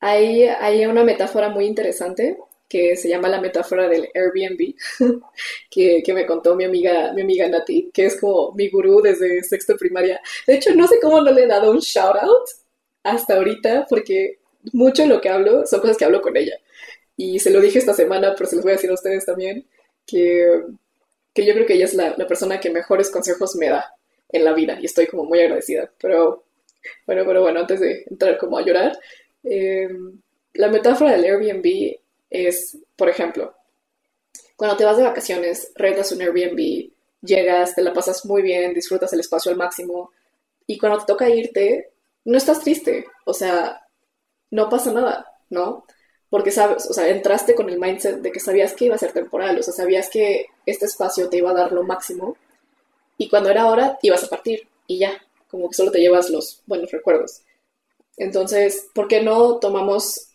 hay, 0.00 0.44
hay 0.44 0.86
una 0.86 1.04
metáfora 1.04 1.48
muy 1.48 1.66
interesante 1.66 2.38
que 2.68 2.96
se 2.96 3.08
llama 3.08 3.28
la 3.28 3.40
metáfora 3.40 3.86
del 3.86 4.08
Airbnb, 4.14 4.74
que, 5.70 6.02
que, 6.02 6.14
me 6.14 6.24
contó 6.24 6.54
mi 6.54 6.64
amiga, 6.64 7.12
mi 7.12 7.20
amiga 7.20 7.46
Nati, 7.46 7.90
que 7.92 8.06
es 8.06 8.18
como 8.18 8.52
mi 8.52 8.70
gurú 8.70 9.02
desde 9.02 9.42
sexto 9.42 9.76
primaria. 9.76 10.20
De 10.46 10.54
hecho, 10.54 10.74
no 10.74 10.88
sé 10.88 10.98
cómo 11.00 11.20
no 11.20 11.30
le 11.30 11.42
he 11.42 11.46
dado 11.46 11.70
un 11.70 11.80
shout 11.80 12.16
out 12.22 12.48
hasta 13.02 13.34
ahorita, 13.34 13.86
porque 13.90 14.38
mucho 14.72 15.02
de 15.02 15.08
lo 15.08 15.20
que 15.20 15.28
hablo 15.28 15.66
son 15.66 15.80
cosas 15.80 15.98
que 15.98 16.06
hablo 16.06 16.22
con 16.22 16.34
ella. 16.36 16.56
Y 17.14 17.40
se 17.40 17.50
lo 17.50 17.60
dije 17.60 17.78
esta 17.78 17.92
semana, 17.92 18.34
pero 18.34 18.48
se 18.48 18.56
los 18.56 18.64
voy 18.64 18.72
a 18.72 18.76
decir 18.76 18.90
a 18.90 18.94
ustedes 18.94 19.26
también, 19.26 19.66
que, 20.06 20.62
que 21.34 21.44
yo 21.44 21.52
creo 21.52 21.66
que 21.66 21.74
ella 21.74 21.84
es 21.84 21.94
la, 21.94 22.14
la 22.16 22.26
persona 22.26 22.58
que 22.58 22.70
mejores 22.70 23.10
consejos 23.10 23.54
me 23.56 23.68
da 23.68 23.94
en 24.32 24.44
la 24.44 24.52
vida 24.52 24.78
y 24.80 24.86
estoy 24.86 25.06
como 25.06 25.24
muy 25.24 25.40
agradecida. 25.40 25.90
Pero 26.00 26.44
bueno, 27.06 27.22
pero 27.26 27.42
bueno, 27.42 27.60
antes 27.60 27.80
de 27.80 28.04
entrar 28.10 28.38
como 28.38 28.58
a 28.58 28.64
llorar, 28.64 28.98
eh, 29.44 29.88
la 30.54 30.68
metáfora 30.68 31.12
del 31.12 31.24
Airbnb 31.24 31.96
es, 32.30 32.78
por 32.96 33.08
ejemplo, 33.08 33.54
cuando 34.56 34.76
te 34.76 34.84
vas 34.84 34.96
de 34.96 35.04
vacaciones, 35.04 35.72
rentas 35.74 36.12
un 36.12 36.22
Airbnb, 36.22 36.90
llegas, 37.20 37.74
te 37.74 37.82
la 37.82 37.92
pasas 37.92 38.24
muy 38.24 38.42
bien, 38.42 38.74
disfrutas 38.74 39.12
el 39.12 39.20
espacio 39.20 39.50
al 39.50 39.58
máximo 39.58 40.10
y 40.66 40.78
cuando 40.78 40.98
te 40.98 41.06
toca 41.06 41.28
irte, 41.28 41.92
no 42.24 42.36
estás 42.36 42.60
triste, 42.60 43.06
o 43.24 43.34
sea, 43.34 43.86
no 44.50 44.68
pasa 44.68 44.92
nada, 44.92 45.26
¿no? 45.50 45.84
Porque 46.30 46.50
sabes, 46.50 46.88
o 46.88 46.92
sea, 46.92 47.08
entraste 47.08 47.54
con 47.54 47.68
el 47.68 47.78
mindset 47.78 48.20
de 48.20 48.32
que 48.32 48.40
sabías 48.40 48.74
que 48.74 48.86
iba 48.86 48.94
a 48.94 48.98
ser 48.98 49.12
temporal, 49.12 49.58
o 49.58 49.62
sea, 49.62 49.74
sabías 49.74 50.08
que 50.08 50.46
este 50.66 50.86
espacio 50.86 51.28
te 51.28 51.38
iba 51.38 51.50
a 51.50 51.54
dar 51.54 51.72
lo 51.72 51.82
máximo 51.82 52.36
y 53.22 53.28
cuando 53.28 53.50
era 53.50 53.68
hora 53.68 54.00
ibas 54.02 54.24
a 54.24 54.28
partir 54.28 54.66
y 54.88 54.98
ya, 54.98 55.12
como 55.48 55.68
que 55.68 55.76
solo 55.76 55.92
te 55.92 56.00
llevas 56.00 56.28
los 56.28 56.60
buenos 56.66 56.90
recuerdos. 56.90 57.42
Entonces, 58.16 58.88
¿por 58.92 59.06
qué 59.06 59.22
no 59.22 59.60
tomamos 59.60 60.30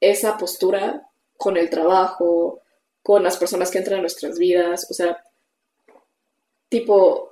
esa 0.00 0.38
postura 0.38 1.06
con 1.36 1.58
el 1.58 1.68
trabajo, 1.68 2.62
con 3.02 3.22
las 3.22 3.36
personas 3.36 3.70
que 3.70 3.76
entran 3.76 3.96
en 3.96 4.04
nuestras 4.04 4.38
vidas? 4.38 4.86
O 4.90 4.94
sea, 4.94 5.22
tipo, 6.70 7.30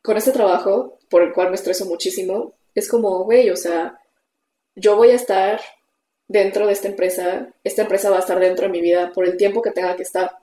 con 0.00 0.16
este 0.16 0.30
trabajo, 0.30 0.96
por 1.10 1.22
el 1.22 1.32
cual 1.32 1.48
me 1.48 1.56
estreso 1.56 1.84
muchísimo, 1.84 2.52
es 2.72 2.88
como, 2.88 3.24
güey, 3.24 3.50
o 3.50 3.56
sea, 3.56 4.00
yo 4.76 4.94
voy 4.94 5.10
a 5.10 5.16
estar 5.16 5.60
dentro 6.28 6.68
de 6.68 6.72
esta 6.72 6.86
empresa, 6.86 7.52
esta 7.64 7.82
empresa 7.82 8.10
va 8.10 8.18
a 8.18 8.20
estar 8.20 8.38
dentro 8.38 8.66
de 8.66 8.72
mi 8.72 8.80
vida 8.80 9.10
por 9.12 9.24
el 9.24 9.36
tiempo 9.36 9.60
que 9.60 9.72
tenga 9.72 9.96
que 9.96 10.04
estar 10.04 10.38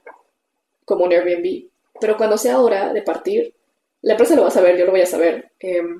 como 0.84 1.06
un 1.06 1.14
Airbnb. 1.14 1.70
Pero 2.02 2.18
cuando 2.18 2.38
sea 2.38 2.60
hora 2.60 2.92
de 2.92 3.02
partir, 3.02 3.54
la 4.04 4.14
empresa 4.14 4.36
lo 4.36 4.44
va 4.44 4.50
a 4.50 4.52
saber, 4.52 4.78
yo 4.78 4.86
lo 4.86 4.92
voy 4.92 5.02
a 5.02 5.06
saber. 5.08 5.52
Em, 5.60 6.00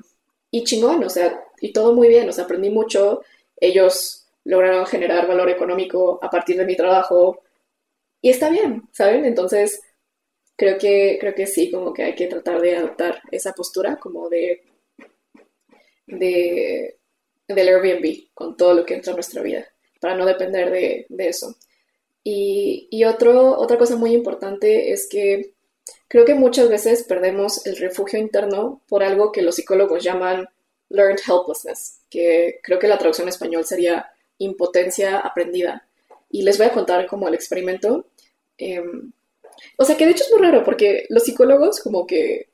y 0.50 0.62
chingón, 0.64 1.02
o 1.02 1.08
sea, 1.08 1.42
y 1.60 1.72
todo 1.72 1.94
muy 1.94 2.08
bien, 2.08 2.28
o 2.28 2.32
sea, 2.32 2.44
aprendí 2.44 2.70
mucho, 2.70 3.22
ellos 3.56 4.26
lograron 4.44 4.86
generar 4.86 5.26
valor 5.26 5.50
económico 5.50 6.18
a 6.22 6.30
partir 6.30 6.56
de 6.56 6.66
mi 6.66 6.76
trabajo 6.76 7.42
y 8.20 8.30
está 8.30 8.50
bien, 8.50 8.84
¿saben? 8.92 9.24
Entonces, 9.24 9.80
creo 10.56 10.78
que, 10.78 11.18
creo 11.20 11.34
que 11.34 11.46
sí, 11.46 11.70
como 11.70 11.92
que 11.92 12.04
hay 12.04 12.14
que 12.14 12.26
tratar 12.26 12.60
de 12.60 12.76
adoptar 12.76 13.22
esa 13.30 13.52
postura 13.52 13.96
como 13.96 14.28
de, 14.28 14.62
de 16.06 16.98
del 17.48 17.68
Airbnb 17.68 18.32
con 18.34 18.56
todo 18.56 18.74
lo 18.74 18.86
que 18.86 18.94
entra 18.94 19.12
en 19.12 19.16
nuestra 19.16 19.42
vida, 19.42 19.66
para 20.00 20.16
no 20.16 20.26
depender 20.26 20.70
de, 20.70 21.06
eso. 21.18 21.56
Y, 22.22 22.88
y 22.90 23.04
otro, 23.04 23.58
otra 23.58 23.78
cosa 23.78 23.96
muy 23.96 24.12
importante 24.14 24.92
es 24.92 25.08
que 25.08 25.53
Creo 26.08 26.24
que 26.24 26.34
muchas 26.34 26.68
veces 26.68 27.04
perdemos 27.04 27.66
el 27.66 27.76
refugio 27.76 28.18
interno 28.18 28.82
por 28.88 29.02
algo 29.02 29.32
que 29.32 29.42
los 29.42 29.56
psicólogos 29.56 30.04
llaman 30.04 30.48
learned 30.90 31.20
helplessness, 31.26 32.00
que 32.10 32.60
creo 32.62 32.78
que 32.78 32.88
la 32.88 32.98
traducción 32.98 33.26
en 33.26 33.30
español 33.30 33.64
sería 33.64 34.10
impotencia 34.38 35.18
aprendida. 35.18 35.86
Y 36.30 36.42
les 36.42 36.58
voy 36.58 36.66
a 36.66 36.72
contar 36.72 37.06
como 37.06 37.28
el 37.28 37.34
experimento. 37.34 38.06
Em, 38.58 39.12
o 39.76 39.84
sea, 39.84 39.96
que 39.96 40.04
de 40.04 40.12
hecho 40.12 40.24
es 40.24 40.32
muy 40.32 40.42
raro 40.42 40.64
porque 40.64 41.06
los 41.08 41.24
psicólogos 41.24 41.80
como 41.80 42.06
que, 42.06 42.48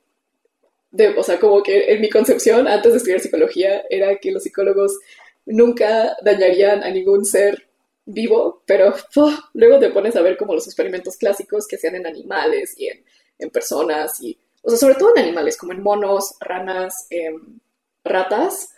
o 1.17 1.23
sea, 1.23 1.39
como 1.39 1.63
que 1.63 1.93
en 1.93 2.01
mi 2.01 2.11
concepción 2.11 2.69
antes 2.69 2.93
de 2.93 2.99
estudiar 2.99 3.21
psicología 3.21 3.83
era 3.91 4.17
que 4.17 4.33
los 4.33 4.43
psicólogos 4.43 4.99
nunca 5.47 6.17
dañarían 6.23 6.83
a 6.83 6.91
ningún 6.91 7.25
ser 7.25 7.69
vivo, 8.07 8.63
pero 8.67 8.95
luego 9.55 9.79
te 9.79 9.91
pones 9.91 10.17
a 10.17 10.23
ver 10.23 10.37
como 10.37 10.55
los 10.55 10.67
experimentos 10.67 11.17
clásicos 11.17 11.67
que 11.67 11.77
hacían 11.77 11.97
en 11.97 12.07
animales 12.07 12.75
y 12.79 12.89
en 12.89 13.05
en 13.41 13.51
personas 13.51 14.21
y, 14.21 14.39
o 14.63 14.71
sea, 14.71 14.79
sobre 14.79 14.95
todo 14.95 15.13
en 15.17 15.23
animales, 15.25 15.57
como 15.57 15.73
en 15.73 15.83
monos, 15.83 16.35
ranas, 16.41 17.07
em, 17.11 17.59
ratas. 18.05 18.71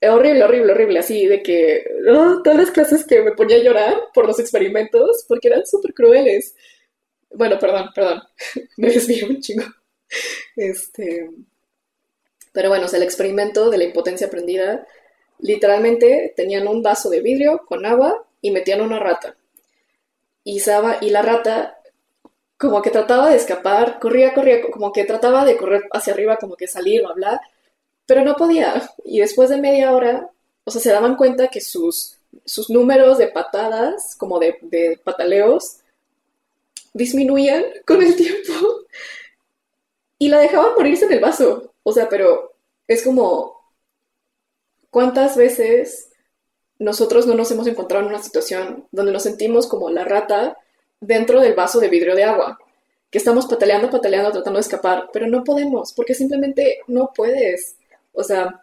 Horrible, 0.00 0.44
horrible, 0.44 0.72
horrible, 0.72 0.98
así 1.00 1.26
de 1.26 1.42
que 1.42 1.84
oh, 2.08 2.40
todas 2.42 2.58
las 2.58 2.70
clases 2.70 3.04
que 3.04 3.20
me 3.22 3.32
ponía 3.32 3.56
a 3.56 3.62
llorar 3.62 3.96
por 4.14 4.26
los 4.26 4.38
experimentos 4.38 5.24
porque 5.26 5.48
eran 5.48 5.66
súper 5.66 5.92
crueles. 5.94 6.54
Bueno, 7.30 7.58
perdón, 7.58 7.90
perdón, 7.94 8.22
me 8.76 8.90
desvío 8.90 9.26
un 9.28 9.40
chingo. 9.40 9.64
Este, 10.56 11.28
pero 12.52 12.70
bueno, 12.70 12.86
o 12.90 12.96
el 12.96 13.02
experimento 13.02 13.70
de 13.70 13.78
la 13.78 13.84
impotencia 13.84 14.26
aprendida, 14.26 14.86
literalmente 15.38 16.32
tenían 16.36 16.66
un 16.68 16.82
vaso 16.82 17.10
de 17.10 17.20
vidrio 17.20 17.64
con 17.66 17.86
agua 17.86 18.26
y 18.40 18.50
metían 18.50 18.80
una 18.80 18.98
rata. 18.98 19.36
Y, 20.44 20.60
y 21.02 21.10
la 21.10 21.22
rata 21.22 21.77
como 22.58 22.82
que 22.82 22.90
trataba 22.90 23.30
de 23.30 23.36
escapar, 23.36 23.98
corría, 24.00 24.34
corría, 24.34 24.60
como 24.70 24.92
que 24.92 25.04
trataba 25.04 25.44
de 25.44 25.56
correr 25.56 25.88
hacia 25.92 26.12
arriba, 26.12 26.36
como 26.36 26.56
que 26.56 26.66
salir 26.66 27.04
o 27.04 27.08
hablar, 27.08 27.40
pero 28.04 28.24
no 28.24 28.34
podía. 28.34 28.90
Y 29.04 29.20
después 29.20 29.48
de 29.48 29.60
media 29.60 29.92
hora, 29.92 30.30
o 30.64 30.70
sea, 30.70 30.82
se 30.82 30.90
daban 30.90 31.16
cuenta 31.16 31.48
que 31.48 31.60
sus, 31.60 32.18
sus 32.44 32.68
números 32.68 33.16
de 33.18 33.28
patadas, 33.28 34.16
como 34.16 34.40
de, 34.40 34.58
de 34.62 35.00
pataleos, 35.02 35.78
disminuían 36.92 37.64
con 37.86 38.02
el 38.02 38.16
tiempo. 38.16 38.52
Y 40.18 40.28
la 40.28 40.40
dejaban 40.40 40.74
morirse 40.76 41.04
en 41.04 41.12
el 41.12 41.20
vaso. 41.20 41.72
O 41.84 41.92
sea, 41.92 42.08
pero 42.08 42.54
es 42.88 43.04
como, 43.04 43.72
¿cuántas 44.90 45.36
veces 45.36 46.10
nosotros 46.80 47.26
no 47.26 47.34
nos 47.34 47.50
hemos 47.52 47.68
encontrado 47.68 48.04
en 48.04 48.10
una 48.10 48.22
situación 48.22 48.88
donde 48.90 49.12
nos 49.12 49.22
sentimos 49.22 49.68
como 49.68 49.90
la 49.90 50.04
rata 50.04 50.58
dentro 51.00 51.40
del 51.40 51.54
vaso 51.54 51.80
de 51.80 51.88
vidrio 51.88 52.14
de 52.14 52.24
agua, 52.24 52.58
que 53.10 53.18
estamos 53.18 53.46
pataleando, 53.46 53.90
pataleando, 53.90 54.32
tratando 54.32 54.58
de 54.58 54.62
escapar, 54.62 55.08
pero 55.12 55.26
no 55.26 55.44
podemos, 55.44 55.92
porque 55.92 56.14
simplemente 56.14 56.80
no 56.86 57.12
puedes. 57.14 57.76
O 58.12 58.22
sea, 58.22 58.60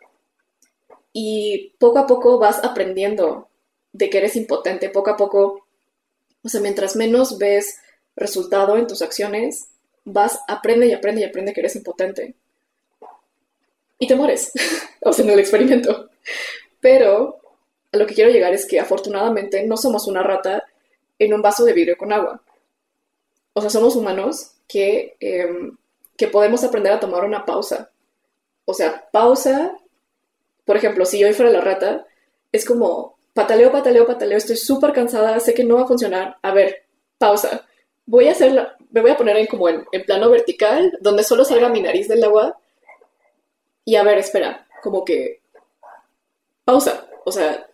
y 1.14 1.74
poco 1.80 2.00
a 2.00 2.08
poco 2.08 2.38
vas 2.38 2.64
aprendiendo 2.64 3.48
de 3.94 4.10
que 4.10 4.18
eres 4.18 4.36
impotente, 4.36 4.90
poco 4.90 5.12
a 5.12 5.18
poco, 5.18 5.66
o 6.44 6.50
sea, 6.50 6.62
mientras 6.62 6.96
menos 6.96 7.38
ves 7.38 7.78
resultado 8.16 8.78
en 8.78 8.88
tus 8.88 9.02
acciones, 9.02 9.70
vas, 10.04 10.40
aprende 10.48 10.88
y 10.88 10.94
aprende 10.94 11.22
y 11.22 11.24
aprende 11.24 11.54
que 11.54 11.62
eres 11.62 11.76
impotente. 11.76 12.36
Y 13.98 14.08
te 14.08 14.16
mueres, 14.16 14.52
o 15.02 15.14
sea, 15.14 15.24
en 15.24 15.32
el 15.32 15.40
experimento. 15.40 16.10
Pero 16.82 17.40
a 17.94 17.98
lo 17.98 18.06
que 18.06 18.14
quiero 18.14 18.30
llegar 18.30 18.54
es 18.54 18.66
que 18.66 18.80
afortunadamente 18.80 19.66
no 19.66 19.78
somos 19.78 20.08
una 20.08 20.22
rata 20.22 20.65
en 21.20 21.34
un 21.34 21.42
vaso 21.42 21.64
de 21.66 21.74
vidrio 21.74 21.98
con 21.98 22.12
agua. 22.12 22.42
O 23.54 23.62
sea, 23.62 23.70
somos 23.70 23.96
humanos 23.96 24.52
que, 24.68 25.16
em, 25.20 25.78
que 26.18 26.28
podemos 26.28 26.64
aprender 26.64 26.92
a 26.94 27.00
tomar 27.00 27.24
una 27.24 27.46
pausa. 27.46 27.92
O 28.66 28.74
sea, 28.74 29.08
pausa, 29.12 29.78
por 30.66 30.78
ejemplo, 30.78 31.06
si 31.06 31.20
yo 31.20 31.32
fuera 31.34 31.52
la 31.52 31.62
rata, 31.62 32.06
es 32.52 32.66
como 32.66 33.18
pataleo, 33.34 33.72
pataleo, 33.72 34.08
pataleo, 34.08 34.38
estoy 34.38 34.58
súper 34.58 34.94
cansada, 34.94 35.40
sé 35.40 35.54
que 35.54 35.64
no 35.64 35.76
va 35.76 35.84
a 35.84 35.88
funcionar. 35.88 36.38
A 36.42 36.52
ver, 36.54 36.86
pausa. 37.18 37.66
Voy 38.06 38.28
a 38.28 38.32
hacer, 38.32 38.68
me 38.92 39.02
voy 39.02 39.12
a 39.12 39.18
poner 39.18 39.38
en 39.38 39.48
como 39.48 39.70
en, 39.70 39.86
en 39.92 40.04
plano 40.04 40.30
vertical, 40.30 40.98
donde 41.02 41.24
solo 41.24 41.46
salga 41.46 41.70
mi 41.70 41.82
nariz 41.82 42.08
del 42.08 42.24
agua. 42.24 42.58
Y 43.86 43.96
a 43.96 44.04
ver, 44.04 44.18
espera, 44.18 44.68
como 44.84 45.06
que 45.06 45.42
pausa. 46.66 47.08
O 47.26 47.32
sea, 47.32 47.68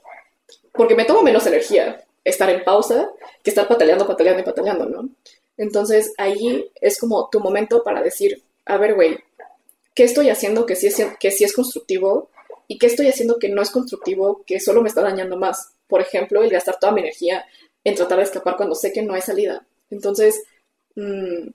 porque 0.74 0.96
me 0.96 1.06
tomo 1.06 1.22
menos 1.22 1.46
energía 1.48 2.06
estar 2.24 2.50
en 2.50 2.64
pausa 2.64 3.10
que 3.44 3.50
estar 3.50 3.68
pataleando, 3.68 4.08
pataleando 4.08 4.42
y 4.42 4.46
pataleando, 4.46 4.86
¿no? 4.86 5.10
Entonces 5.58 6.14
ahí 6.18 6.72
es 6.80 7.00
como 7.00 7.30
tu 7.30 7.40
momento 7.40 7.84
para 7.84 8.02
decir, 8.02 8.42
a 8.66 8.78
ver, 8.78 8.96
güey, 8.96 9.20
¿qué 9.94 10.04
estoy 10.04 10.30
haciendo 10.30 10.66
que 10.66 10.76
sí, 10.76 10.88
es, 10.88 11.02
que 11.20 11.32
sí 11.32 11.44
es 11.44 11.54
constructivo? 11.54 12.30
¿Y 12.68 12.78
qué 12.78 12.88
estoy 12.88 13.08
haciendo 13.08 13.38
que 13.38 13.50
no 13.50 13.62
es 13.62 13.70
constructivo, 13.70 14.44
que 14.46 14.60
solo 14.60 14.82
me 14.82 14.90
está 14.90 15.02
dañando 15.02 15.38
más? 15.38 15.74
Por 15.88 16.02
ejemplo, 16.02 16.42
el 16.42 16.50
gastar 16.50 16.80
toda 16.80 16.94
mi 16.94 17.02
energía 17.02 17.46
en 17.84 17.96
tratar 17.96 18.20
de 18.20 18.24
escapar 18.24 18.56
cuando 18.56 18.76
sé 18.76 18.94
que 18.94 19.02
no 19.02 19.14
hay 19.14 19.22
salida. 19.22 19.66
Entonces, 19.90 20.44
mm, 20.96 21.50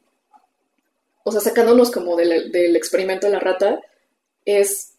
o 1.25 1.33
sea, 1.33 1.41
sacándonos 1.41 1.91
como 1.91 2.17
del, 2.17 2.53
del 2.53 2.77
experimento 2.77 3.27
de 3.27 3.33
la 3.33 3.41
rata, 3.41 3.81
es 4.45 4.93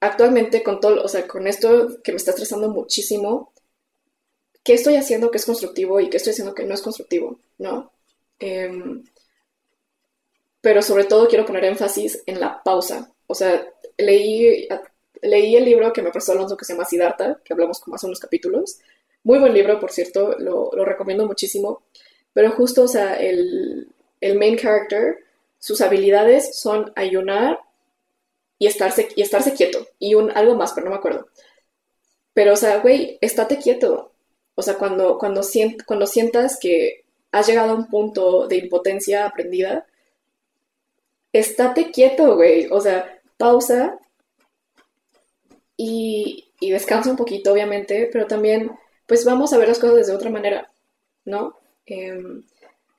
actualmente 0.00 0.62
con 0.62 0.80
todo, 0.80 1.02
o 1.02 1.08
sea, 1.08 1.26
con 1.26 1.46
esto 1.46 2.02
que 2.02 2.12
me 2.12 2.16
está 2.16 2.30
estresando 2.30 2.70
muchísimo, 2.70 3.49
qué 4.64 4.74
estoy 4.74 4.96
haciendo 4.96 5.30
que 5.30 5.38
es 5.38 5.46
constructivo 5.46 6.00
y 6.00 6.10
qué 6.10 6.18
estoy 6.18 6.32
haciendo 6.32 6.54
que 6.54 6.64
no 6.64 6.74
es 6.74 6.82
constructivo, 6.82 7.38
¿no? 7.58 7.90
Em, 8.38 9.04
pero 10.60 10.82
sobre 10.82 11.04
todo 11.04 11.28
quiero 11.28 11.46
poner 11.46 11.64
énfasis 11.64 12.22
en 12.26 12.40
la 12.40 12.62
pausa. 12.62 13.10
O 13.26 13.34
sea, 13.34 13.66
leí, 13.96 14.68
leí 15.22 15.56
el 15.56 15.64
libro 15.64 15.92
que 15.92 16.02
me 16.02 16.10
prestó 16.10 16.32
Alonso 16.32 16.56
que 16.56 16.64
se 16.64 16.74
llama 16.74 16.84
Siddhartha, 16.84 17.40
que 17.44 17.52
hablamos 17.52 17.80
como 17.80 17.96
hace 17.96 18.06
unos 18.06 18.20
capítulos, 18.20 18.78
Muy 19.22 19.38
buen 19.38 19.52
libro, 19.54 19.78
por 19.80 19.92
cierto, 19.92 20.36
lo, 20.38 20.70
lo 20.72 20.84
recomiendo 20.84 21.26
muchísimo. 21.26 21.82
Pero 22.32 22.52
justo, 22.52 22.84
o 22.84 22.88
sea, 22.88 23.14
el, 23.14 23.88
el 24.20 24.38
main 24.38 24.56
character, 24.56 25.18
sus 25.58 25.80
habilidades 25.82 26.58
son 26.58 26.92
ayunar 26.96 27.60
y 28.58 28.66
estarse, 28.66 29.08
y 29.16 29.22
estarse 29.22 29.54
quieto. 29.54 29.86
Y 29.98 30.14
un, 30.14 30.30
algo 30.30 30.54
más, 30.54 30.72
pero 30.72 30.86
no 30.86 30.92
me 30.92 30.98
acuerdo. 30.98 31.28
Pero, 32.34 32.54
o 32.54 32.56
sea, 32.56 32.78
güey, 32.78 33.18
estate 33.20 33.58
quieto. 33.58 34.09
O 34.60 34.62
sea, 34.62 34.76
cuando, 34.76 35.16
cuando, 35.16 35.40
cuando 35.86 36.06
sientas 36.06 36.58
que 36.60 37.04
has 37.32 37.46
llegado 37.46 37.70
a 37.70 37.74
un 37.74 37.88
punto 37.88 38.46
de 38.46 38.58
impotencia 38.58 39.24
aprendida, 39.24 39.86
estate 41.32 41.90
quieto, 41.90 42.36
güey. 42.36 42.66
O 42.70 42.78
sea, 42.78 43.18
pausa 43.38 43.98
y, 45.78 46.52
y 46.60 46.70
descansa 46.72 47.10
un 47.10 47.16
poquito, 47.16 47.54
obviamente, 47.54 48.10
pero 48.12 48.26
también, 48.26 48.70
pues 49.06 49.24
vamos 49.24 49.54
a 49.54 49.56
ver 49.56 49.68
las 49.68 49.78
cosas 49.78 50.06
de 50.06 50.14
otra 50.14 50.28
manera, 50.28 50.70
¿no? 51.24 51.56
Em, 51.86 52.44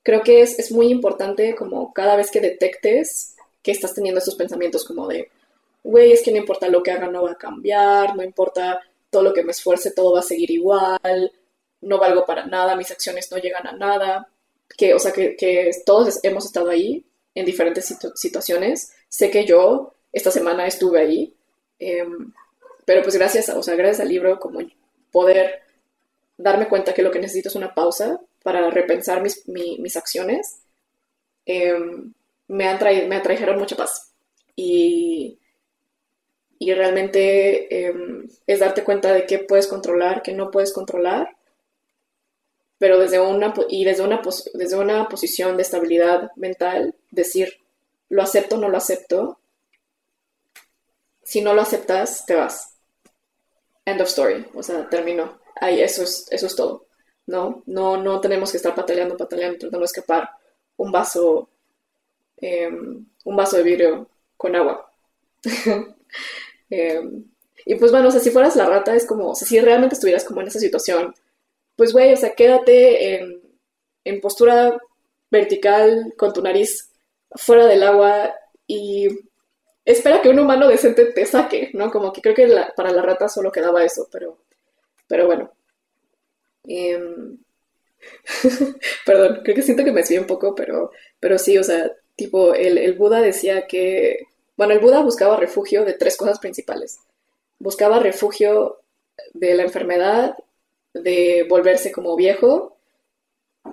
creo 0.01 0.23
que 0.23 0.41
es, 0.41 0.57
es, 0.57 0.71
muy 0.71 0.87
importante 0.87 1.53
como 1.53 1.93
cada 1.93 2.15
vez 2.15 2.31
que 2.31 2.41
detectes 2.41 3.35
que 3.61 3.71
estás 3.71 3.93
teniendo 3.93 4.17
estos 4.17 4.33
pensamientos 4.33 4.83
como 4.83 5.07
de, 5.07 5.29
güey, 5.83 6.11
es 6.11 6.23
que 6.23 6.31
no 6.31 6.37
importa 6.37 6.69
lo 6.69 6.81
que 6.81 6.89
haga, 6.89 7.07
no 7.07 7.21
va 7.21 7.33
a 7.33 7.37
cambiar, 7.37 8.15
no 8.15 8.23
importa 8.23 8.81
todo 9.11 9.21
lo 9.21 9.33
que 9.33 9.43
me 9.43 9.51
esfuerce, 9.51 9.91
todo 9.91 10.13
va 10.13 10.21
a 10.21 10.23
seguir 10.23 10.49
igual, 10.49 11.31
no 11.81 11.97
valgo 11.97 12.25
para 12.25 12.45
nada, 12.45 12.75
mis 12.75 12.91
acciones 12.91 13.31
no 13.31 13.37
llegan 13.37 13.67
a 13.67 13.73
nada, 13.73 14.29
que, 14.77 14.93
o 14.93 14.99
sea, 14.99 15.11
que, 15.11 15.35
que 15.35 15.71
todos 15.85 16.19
hemos 16.23 16.45
estado 16.45 16.69
ahí 16.69 17.05
en 17.35 17.45
diferentes 17.45 17.95
situaciones, 18.15 18.93
sé 19.09 19.29
que 19.31 19.45
yo 19.45 19.93
esta 20.11 20.31
semana 20.31 20.67
estuve 20.67 20.99
ahí, 20.99 21.33
em, 21.79 22.31
pero 22.85 23.01
pues 23.03 23.15
gracias, 23.15 23.49
o 23.49 23.63
sea, 23.63 23.75
gracias 23.75 24.01
al 24.01 24.09
libro, 24.09 24.39
como 24.39 24.59
poder 25.11 25.61
darme 26.37 26.67
cuenta 26.67 26.93
que 26.93 27.03
lo 27.03 27.11
que 27.11 27.19
necesito 27.19 27.49
es 27.49 27.55
una 27.55 27.73
pausa 27.73 28.19
para 28.43 28.69
repensar 28.69 29.21
mis, 29.21 29.47
mis 29.47 29.95
acciones, 29.95 30.59
em, 31.45 32.13
me, 32.47 32.67
han 32.67 32.79
me 33.07 33.15
atrajeron 33.15 33.57
mucha 33.57 33.75
paz. 33.75 34.11
Y, 34.55 35.39
y 36.59 36.73
realmente 36.73 37.85
em, 37.87 38.27
es 38.45 38.59
darte 38.59 38.83
cuenta 38.83 39.13
de 39.13 39.25
qué 39.25 39.39
puedes 39.39 39.67
controlar, 39.67 40.21
qué 40.21 40.33
no 40.33 40.51
puedes 40.51 40.73
controlar, 40.73 41.35
pero 42.81 42.97
desde 42.97 43.19
una, 43.19 43.53
y 43.69 43.85
desde 43.85 44.01
una, 44.01 44.23
desde 44.55 44.75
una 44.75 45.07
posición 45.07 45.55
de 45.55 45.61
estabilidad 45.61 46.31
mental, 46.35 46.95
decir, 47.11 47.59
lo 48.09 48.23
acepto, 48.23 48.57
no 48.57 48.69
lo 48.69 48.77
acepto. 48.77 49.37
Si 51.21 51.41
no 51.41 51.53
lo 51.53 51.61
aceptas, 51.61 52.25
te 52.25 52.33
vas. 52.33 52.79
End 53.85 54.01
of 54.01 54.07
story. 54.07 54.47
O 54.55 54.63
sea, 54.63 54.89
terminó. 54.89 55.39
Ahí, 55.57 55.79
eso 55.79 56.01
es, 56.01 56.25
eso 56.31 56.47
es 56.47 56.55
todo. 56.55 56.87
¿no? 57.27 57.61
No, 57.67 57.97
no 57.97 58.19
tenemos 58.19 58.49
que 58.49 58.57
estar 58.57 58.73
pataleando, 58.73 59.15
pataleando, 59.15 59.59
tratando 59.59 59.81
de 59.81 59.85
escapar 59.85 60.31
un 60.77 60.91
vaso, 60.91 61.49
em, 62.37 63.05
un 63.25 63.35
vaso 63.35 63.57
de 63.57 63.63
vidrio 63.63 64.09
con 64.37 64.55
agua. 64.55 64.91
Em, 66.73 67.25
y 67.65 67.75
pues 67.75 67.91
bueno, 67.91 68.07
o 68.07 68.11
sea, 68.11 68.21
si 68.21 68.31
fueras 68.31 68.55
la 68.55 68.65
rata, 68.65 68.95
es 68.95 69.05
como, 69.05 69.31
o 69.31 69.35
sea, 69.35 69.45
si 69.45 69.59
realmente 69.59 69.93
estuvieras 69.95 70.23
como 70.23 70.39
en 70.39 70.47
esa 70.47 70.59
situación, 70.59 71.13
pues 71.81 71.93
güey, 71.93 72.13
o 72.13 72.15
sea, 72.15 72.35
quédate 72.35 73.15
en, 73.15 73.41
en 74.03 74.21
postura 74.21 74.79
vertical 75.31 76.13
con 76.15 76.31
tu 76.31 76.39
nariz 76.43 76.91
fuera 77.31 77.65
del 77.65 77.81
agua 77.81 78.35
y 78.67 79.07
espera 79.83 80.21
que 80.21 80.29
un 80.29 80.37
humano 80.37 80.67
decente 80.67 81.05
te 81.05 81.25
saque, 81.25 81.71
¿no? 81.73 81.89
Como 81.89 82.13
que 82.13 82.21
creo 82.21 82.35
que 82.35 82.47
para 82.75 82.91
la 82.91 83.01
rata 83.01 83.27
solo 83.27 83.51
quedaba 83.51 83.83
eso, 83.83 84.07
pero, 84.11 84.43
pero 85.07 85.25
bueno. 85.25 85.51
Em, 86.65 87.39
perdón, 89.03 89.39
creo 89.43 89.55
que 89.55 89.63
siento 89.63 89.83
que 89.83 89.91
me 89.91 90.01
desvié 90.01 90.19
un 90.19 90.27
poco, 90.27 90.53
pero, 90.53 90.91
pero 91.19 91.39
sí, 91.39 91.57
o 91.57 91.63
sea, 91.63 91.91
tipo, 92.15 92.53
el, 92.53 92.77
el 92.77 92.93
Buda 92.93 93.21
decía 93.21 93.65
que, 93.65 94.19
bueno, 94.55 94.73
el 94.73 94.81
Buda 94.81 95.01
buscaba 95.01 95.35
refugio 95.35 95.83
de 95.83 95.93
tres 95.93 96.15
cosas 96.15 96.37
principales. 96.37 96.99
Buscaba 97.57 97.97
refugio 97.97 98.81
de 99.33 99.55
la 99.55 99.63
enfermedad, 99.63 100.35
de 100.93 101.45
volverse 101.49 101.91
como 101.91 102.15
viejo 102.15 102.77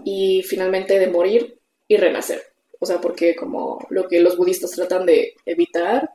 y 0.04 0.42
finalmente 0.42 0.98
de 0.98 1.08
morir 1.08 1.58
y 1.86 1.96
renacer. 1.96 2.42
O 2.78 2.86
sea, 2.86 3.00
porque 3.00 3.34
como 3.34 3.84
lo 3.90 4.06
que 4.08 4.20
los 4.20 4.36
budistas 4.36 4.70
tratan 4.70 5.06
de 5.06 5.34
evitar 5.44 6.10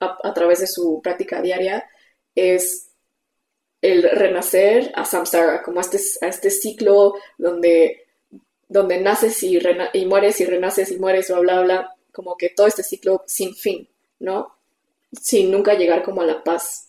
a, 0.00 0.34
través 0.34 0.60
de 0.60 0.66
su 0.66 1.00
práctica 1.02 1.40
diaria 1.42 1.88
es 2.34 2.90
el 3.80 4.02
renacer 4.02 4.90
a 4.94 5.04
samsara, 5.04 5.62
como 5.62 5.78
a 5.78 5.82
este, 5.82 5.98
a 6.22 6.28
este 6.28 6.50
ciclo 6.50 7.14
donde, 7.36 8.06
donde 8.68 9.00
naces 9.00 9.42
y, 9.42 9.58
y 9.92 10.06
mueres 10.06 10.40
y 10.40 10.44
renaces 10.44 10.90
y 10.90 10.98
mueres, 10.98 11.28
bla, 11.28 11.40
bla, 11.40 11.60
bla, 11.62 11.94
como 12.12 12.36
que 12.36 12.50
todo 12.50 12.66
este 12.66 12.82
ciclo 12.82 13.22
sin 13.26 13.54
fin, 13.54 13.88
¿no? 14.18 14.56
Sin 15.12 15.50
nunca 15.50 15.74
llegar 15.74 16.02
como 16.02 16.22
a 16.22 16.26
la 16.26 16.42
paz, 16.42 16.88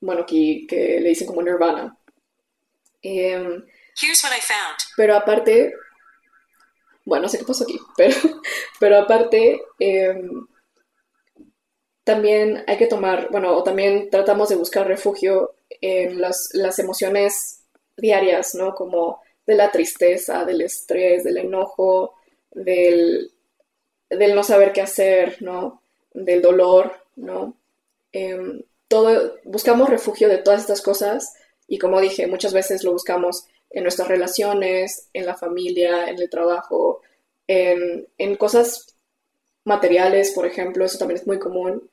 bueno, 0.00 0.24
que, 0.24 0.64
que 0.68 1.00
le 1.00 1.10
dicen 1.10 1.26
como 1.26 1.42
nirvana. 1.42 1.96
Em, 3.02 3.64
pero 4.96 5.16
aparte, 5.16 5.74
bueno, 7.04 7.22
no 7.22 7.28
sé 7.28 7.38
qué 7.38 7.44
pasó 7.44 7.64
aquí, 7.64 7.78
pero, 7.96 8.16
pero 8.78 8.98
aparte, 8.98 9.60
em, 9.78 10.46
también 12.04 12.64
hay 12.66 12.76
que 12.76 12.86
tomar, 12.86 13.28
bueno, 13.30 13.56
o 13.56 13.62
también 13.62 14.10
tratamos 14.10 14.48
de 14.48 14.56
buscar 14.56 14.86
refugio 14.86 15.54
en 15.80 16.20
las, 16.20 16.50
las 16.52 16.78
emociones 16.78 17.62
diarias, 17.96 18.54
¿no? 18.54 18.74
Como 18.74 19.20
de 19.46 19.54
la 19.54 19.70
tristeza, 19.70 20.44
del 20.44 20.62
estrés, 20.62 21.24
del 21.24 21.38
enojo, 21.38 22.14
del, 22.50 23.32
del 24.08 24.34
no 24.34 24.42
saber 24.42 24.72
qué 24.72 24.80
hacer, 24.80 25.40
¿no? 25.40 25.82
Del 26.12 26.42
dolor, 26.42 26.92
¿no? 27.16 27.54
Em, 28.12 28.62
todo, 28.88 29.36
buscamos 29.44 29.88
refugio 29.88 30.28
de 30.28 30.38
todas 30.38 30.60
estas 30.60 30.82
cosas 30.82 31.34
y 31.70 31.78
como 31.78 32.00
dije, 32.00 32.26
muchas 32.26 32.52
veces 32.52 32.82
lo 32.82 32.90
buscamos 32.90 33.46
en 33.70 33.84
nuestras 33.84 34.08
relaciones, 34.08 35.08
en 35.12 35.24
la 35.24 35.36
familia, 35.36 36.10
en 36.10 36.20
el 36.20 36.28
trabajo, 36.28 37.00
en, 37.46 38.34
cosas 38.36 38.96
materiales, 39.64 40.32
por 40.32 40.46
ejemplo, 40.46 40.84
eso 40.84 40.98
también 40.98 41.20
es 41.20 41.28
muy 41.28 41.38
común. 41.38 41.88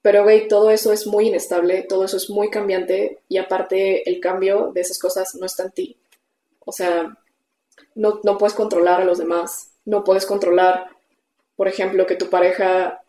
Pero, 0.00 0.22
güey, 0.22 0.46
todo 0.46 0.70
eso 0.70 0.92
es 0.92 1.08
muy 1.08 1.26
inestable, 1.26 1.82
todo 1.82 2.04
eso 2.04 2.16
es 2.16 2.30
muy 2.30 2.50
cambiante 2.50 3.18
y 3.28 3.38
aparte 3.38 4.08
el 4.08 4.20
cambio 4.20 4.70
de 4.72 4.82
esas 4.82 5.00
cosas 5.00 5.34
no 5.34 5.44
está 5.44 5.64
en 5.64 5.72
ti. 5.72 5.96
O 6.60 6.70
sea, 6.70 7.18
no, 7.96 8.20
no 8.22 8.38
puedes 8.38 8.54
controlar 8.54 9.00
a 9.00 9.04
los 9.04 9.18
demás, 9.18 9.72
no 9.84 10.04
puedes 10.04 10.24
controlar, 10.24 10.86
por 11.56 11.66
ejemplo, 11.66 12.06
que 12.06 12.14
tu 12.14 12.30
pareja 12.30 13.02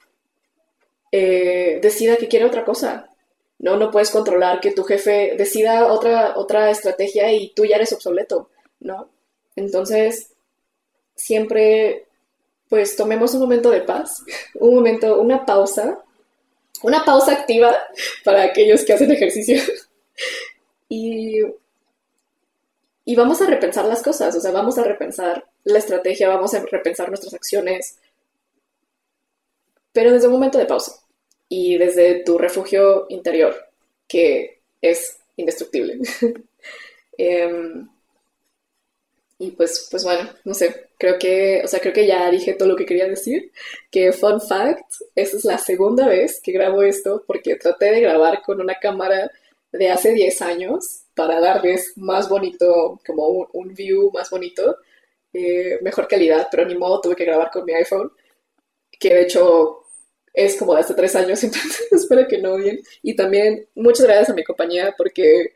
eh, 1.12 1.78
decida 1.80 2.18
que 2.18 2.28
quiere 2.28 2.46
otra 2.46 2.66
cosa. 2.66 3.15
No, 3.60 3.78
no 3.78 3.92
puedes 3.92 4.12
controlar 4.12 4.60
que 4.60 4.72
tu 4.72 4.84
jefe 4.84 5.36
decida 5.38 5.88
otra, 5.92 6.38
otra 6.38 6.70
estrategia 6.70 7.32
y 7.32 7.54
tú 7.54 7.66
ya 7.66 7.78
eres 7.78 7.94
obsoleto, 7.94 8.50
¿no? 8.80 9.10
Entonces, 9.56 10.32
siempre, 11.16 12.08
pues 12.70 12.96
tomemos 12.96 13.34
un 13.34 13.42
momento 13.42 13.72
de 13.72 13.82
paz, 13.82 14.24
un 14.56 14.76
momento, 14.76 15.20
una 15.22 15.46
pausa 15.46 16.02
una 16.86 17.04
pausa 17.04 17.32
activa 17.32 17.76
para 18.24 18.44
aquellos 18.44 18.84
que 18.84 18.94
hacen 18.94 19.12
ejercicio. 19.12 19.62
y, 20.90 21.40
y 23.06 23.16
vamos 23.16 23.42
a 23.42 23.48
repensar 23.48 23.86
las 23.86 24.04
cosas, 24.04 24.36
o 24.36 24.42
sea, 24.42 24.52
vamos 24.52 24.78
a 24.78 24.84
repensar 24.84 25.48
la 25.64 25.80
estrategia, 25.80 26.30
vamos 26.30 26.54
a 26.54 26.60
repensar 26.60 27.10
nuestras 27.10 27.34
acciones, 27.34 27.98
pero 29.94 30.12
desde 30.12 30.28
un 30.28 30.34
momento 30.34 30.58
de 30.58 30.66
pausa 30.66 31.05
y 31.50 31.78
desde 31.78 32.24
tu 32.24 32.38
refugio 32.38 33.06
interior, 33.10 33.56
que 34.08 34.60
es 34.82 35.20
indestructible. 35.38 36.00
Em, 37.18 37.88
y 39.38 39.52
pues, 39.52 39.88
pues 39.92 40.04
bueno, 40.04 40.30
no 40.44 40.54
sé, 40.54 40.90
creo 40.98 41.18
que, 41.20 41.62
o 41.64 41.68
sea, 41.68 41.80
creo 41.80 41.94
que 41.94 42.08
ya 42.08 42.30
dije 42.32 42.54
todo 42.54 42.70
lo 42.70 42.76
que 42.76 42.86
quería 42.86 43.08
decir. 43.08 43.52
Que 43.92 44.14
fun 44.14 44.42
fact, 44.42 44.86
esta 45.16 45.38
es 45.38 45.46
la 45.46 45.58
segunda 45.58 46.08
vez 46.08 46.40
que 46.42 46.52
grabo 46.52 46.84
esto 46.84 47.24
porque 47.28 47.56
traté 47.56 47.92
de 47.92 48.02
grabar 48.02 48.42
con 48.42 48.62
una 48.62 48.76
cámara 48.76 49.32
de 49.72 49.90
hace 49.90 50.14
10 50.14 50.42
años 50.42 51.02
para 51.16 51.40
darles 51.40 51.94
más 51.98 52.30
bonito, 52.30 53.00
como 53.06 53.48
un, 53.54 53.74
view 53.74 54.12
más 54.12 54.30
bonito, 54.30 54.78
eh, 55.34 55.80
mejor 55.82 56.08
calidad, 56.08 56.48
pero 56.52 56.66
ni 56.66 56.76
modo 56.76 57.02
tuve 57.02 57.16
que 57.16 57.26
grabar 57.26 57.52
con 57.52 57.66
mi 57.66 57.74
iPhone, 57.74 58.12
que 59.00 59.14
de 59.14 59.22
hecho 59.24 59.85
es 60.36 60.58
como 60.58 60.76
de 60.76 60.82
hace 60.82 60.94
3 60.94 61.16
años, 61.16 61.44
entonces 61.44 61.88
espero 61.92 62.28
que 62.28 62.40
no 62.40 62.58
bien. 62.58 62.80
Y 63.02 63.16
también 63.16 63.68
muchas 63.76 64.06
gracias 64.06 64.30
a 64.30 64.34
mi 64.34 64.44
compañía 64.44 64.94
porque 64.98 65.54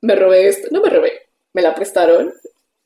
me 0.00 0.14
robé 0.16 0.48
esto, 0.48 0.68
no 0.70 0.80
me 0.82 0.90
robé, 0.90 1.12
me 1.52 1.62
la 1.62 1.74
prestaron 1.74 2.32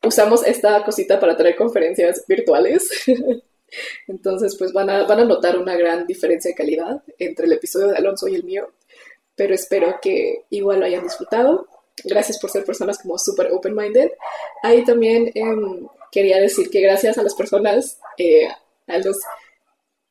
usamos 0.07 0.47
esta 0.47 0.85
cosita 0.85 1.19
para 1.21 1.37
tener 1.37 1.57
conferencias 1.57 2.25
virtuales. 2.27 2.89
Entonces, 4.07 4.57
pues 4.57 4.73
van 4.73 4.89
a, 4.91 5.05
van 5.05 5.21
a 5.21 5.25
notar 5.25 5.59
una 5.59 5.77
gran 5.77 6.07
diferencia 6.07 6.51
de 6.51 6.55
calidad 6.55 7.03
entre 7.19 7.47
el 7.47 7.53
episodio 7.53 7.89
de 7.89 7.97
Alonso 7.97 8.29
y 8.29 8.37
el 8.37 8.45
mío, 8.45 8.71
pero 9.35 9.55
espero 9.55 9.99
que 10.01 10.45
igual 10.51 10.81
lo 10.81 10.87
hayan 10.87 11.03
disfrutado. 11.03 11.67
gracias 12.05 12.39
por 12.39 12.51
ser 12.51 12.65
personas 12.65 12.99
como 12.99 13.19
súper 13.19 13.51
open-minded. 13.53 14.11
Ahí 14.63 14.85
también 14.85 15.31
em, 15.35 15.87
quería 16.13 16.41
decir 16.41 16.71
que 16.71 16.81
gracias 16.81 17.19
a 17.19 17.23
las 17.23 17.35
personas, 17.35 17.99
eh, 18.19 18.49
a 18.87 18.99
los 18.99 19.19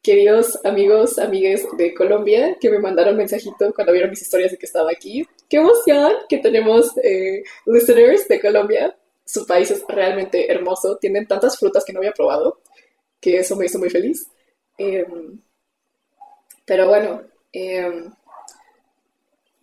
queridos 0.06 0.64
amigos, 0.64 1.18
amigues 1.18 1.66
de 1.78 1.96
Colombia 1.96 2.56
que 2.62 2.70
me 2.70 2.78
mandaron 2.78 3.18
mensajito 3.18 3.74
cuando 3.74 3.92
vieron 3.92 4.12
mis 4.12 4.22
historias 4.22 4.52
de 4.52 4.58
que 4.60 4.68
estaba 4.68 4.92
aquí. 4.92 5.28
¡Qué 5.50 5.58
emoción 5.58 6.14
que 6.30 6.38
tenemos 6.38 6.96
eh, 7.04 7.42
listeners 7.66 8.28
de 8.28 8.40
Colombia! 8.40 8.96
Su 9.26 9.48
país 9.48 9.72
es 9.72 9.84
realmente 9.88 10.52
hermoso. 10.52 10.98
Tienen 10.98 11.28
tantas 11.28 11.58
frutas 11.58 11.84
que 11.84 11.92
no 11.92 12.02
había 12.02 12.12
probado, 12.12 12.62
que 13.20 13.40
eso 13.40 13.56
me 13.56 13.66
hizo 13.66 13.80
muy 13.80 13.90
feliz. 13.90 14.28
Em, 14.78 15.42
pero 16.66 16.88
bueno, 16.88 17.24
em, 17.52 18.14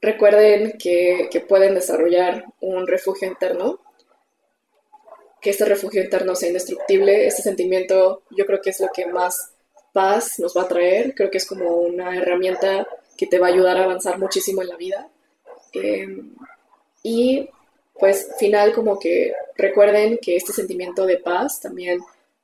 recuerden 0.01 0.77
que, 0.77 1.29
que 1.31 1.41
pueden 1.41 1.77
desarrollar 1.77 2.47
un 2.61 2.89
refugio 2.89 3.29
interno 3.29 3.81
que 5.41 5.51
este 5.51 5.65
refugio 5.65 6.03
interno 6.03 6.35
sea 6.37 6.49
indestructible, 6.49 7.27
este 7.27 7.43
sentimiento 7.43 8.23
yo 8.31 8.47
creo 8.47 8.61
que 8.61 8.71
es 8.71 8.81
lo 8.81 8.89
que 8.95 9.07
más 9.07 9.52
paz 9.93 10.39
nos 10.39 10.57
va 10.57 10.63
a 10.63 10.69
traer, 10.69 11.15
creo 11.15 11.31
que 11.31 11.39
es 11.39 11.47
como 11.47 11.77
una 11.77 12.17
herramienta 12.17 12.87
que 13.17 13.27
te 13.27 13.39
va 13.39 13.49
a 13.49 13.51
ayudar 13.51 13.77
a 13.77 13.85
avanzar 13.85 14.19
muchísimo 14.19 14.63
en 14.63 14.69
la 14.69 14.77
vida. 14.77 15.09
Em, 15.73 16.35
y 17.03 17.49
pues 17.99 18.29
final 18.39 18.73
como 18.73 18.99
que 18.99 19.33
recuerden 19.57 20.19
que 20.19 20.37
este 20.37 20.53
sentimiento 20.53 21.07
de 21.07 21.19
paz 21.19 21.61
también 21.61 22.01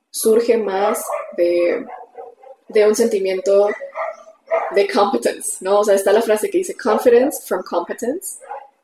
surge 0.09 0.57
más 0.57 1.03
de, 1.35 1.85
de 2.67 2.87
un 2.87 2.95
sentimiento 2.95 3.69
de 4.71 4.87
competence, 4.87 5.57
¿no? 5.61 5.79
O 5.79 5.83
sea, 5.83 5.95
está 5.95 6.11
la 6.11 6.21
frase 6.21 6.49
que 6.49 6.59
dice 6.59 6.75
confidence 6.75 7.41
from 7.45 7.63
competence, 7.63 8.37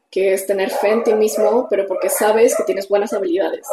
que 0.09 0.33
es 0.33 0.45
tener 0.45 0.69
fe 0.69 0.89
en 0.89 1.03
ti 1.03 1.13
mismo, 1.13 1.67
pero 1.69 1.87
porque 1.87 2.09
sabes 2.09 2.55
que 2.55 2.63
tienes 2.63 2.87
buenas 2.87 3.13
habilidades. 3.13 3.67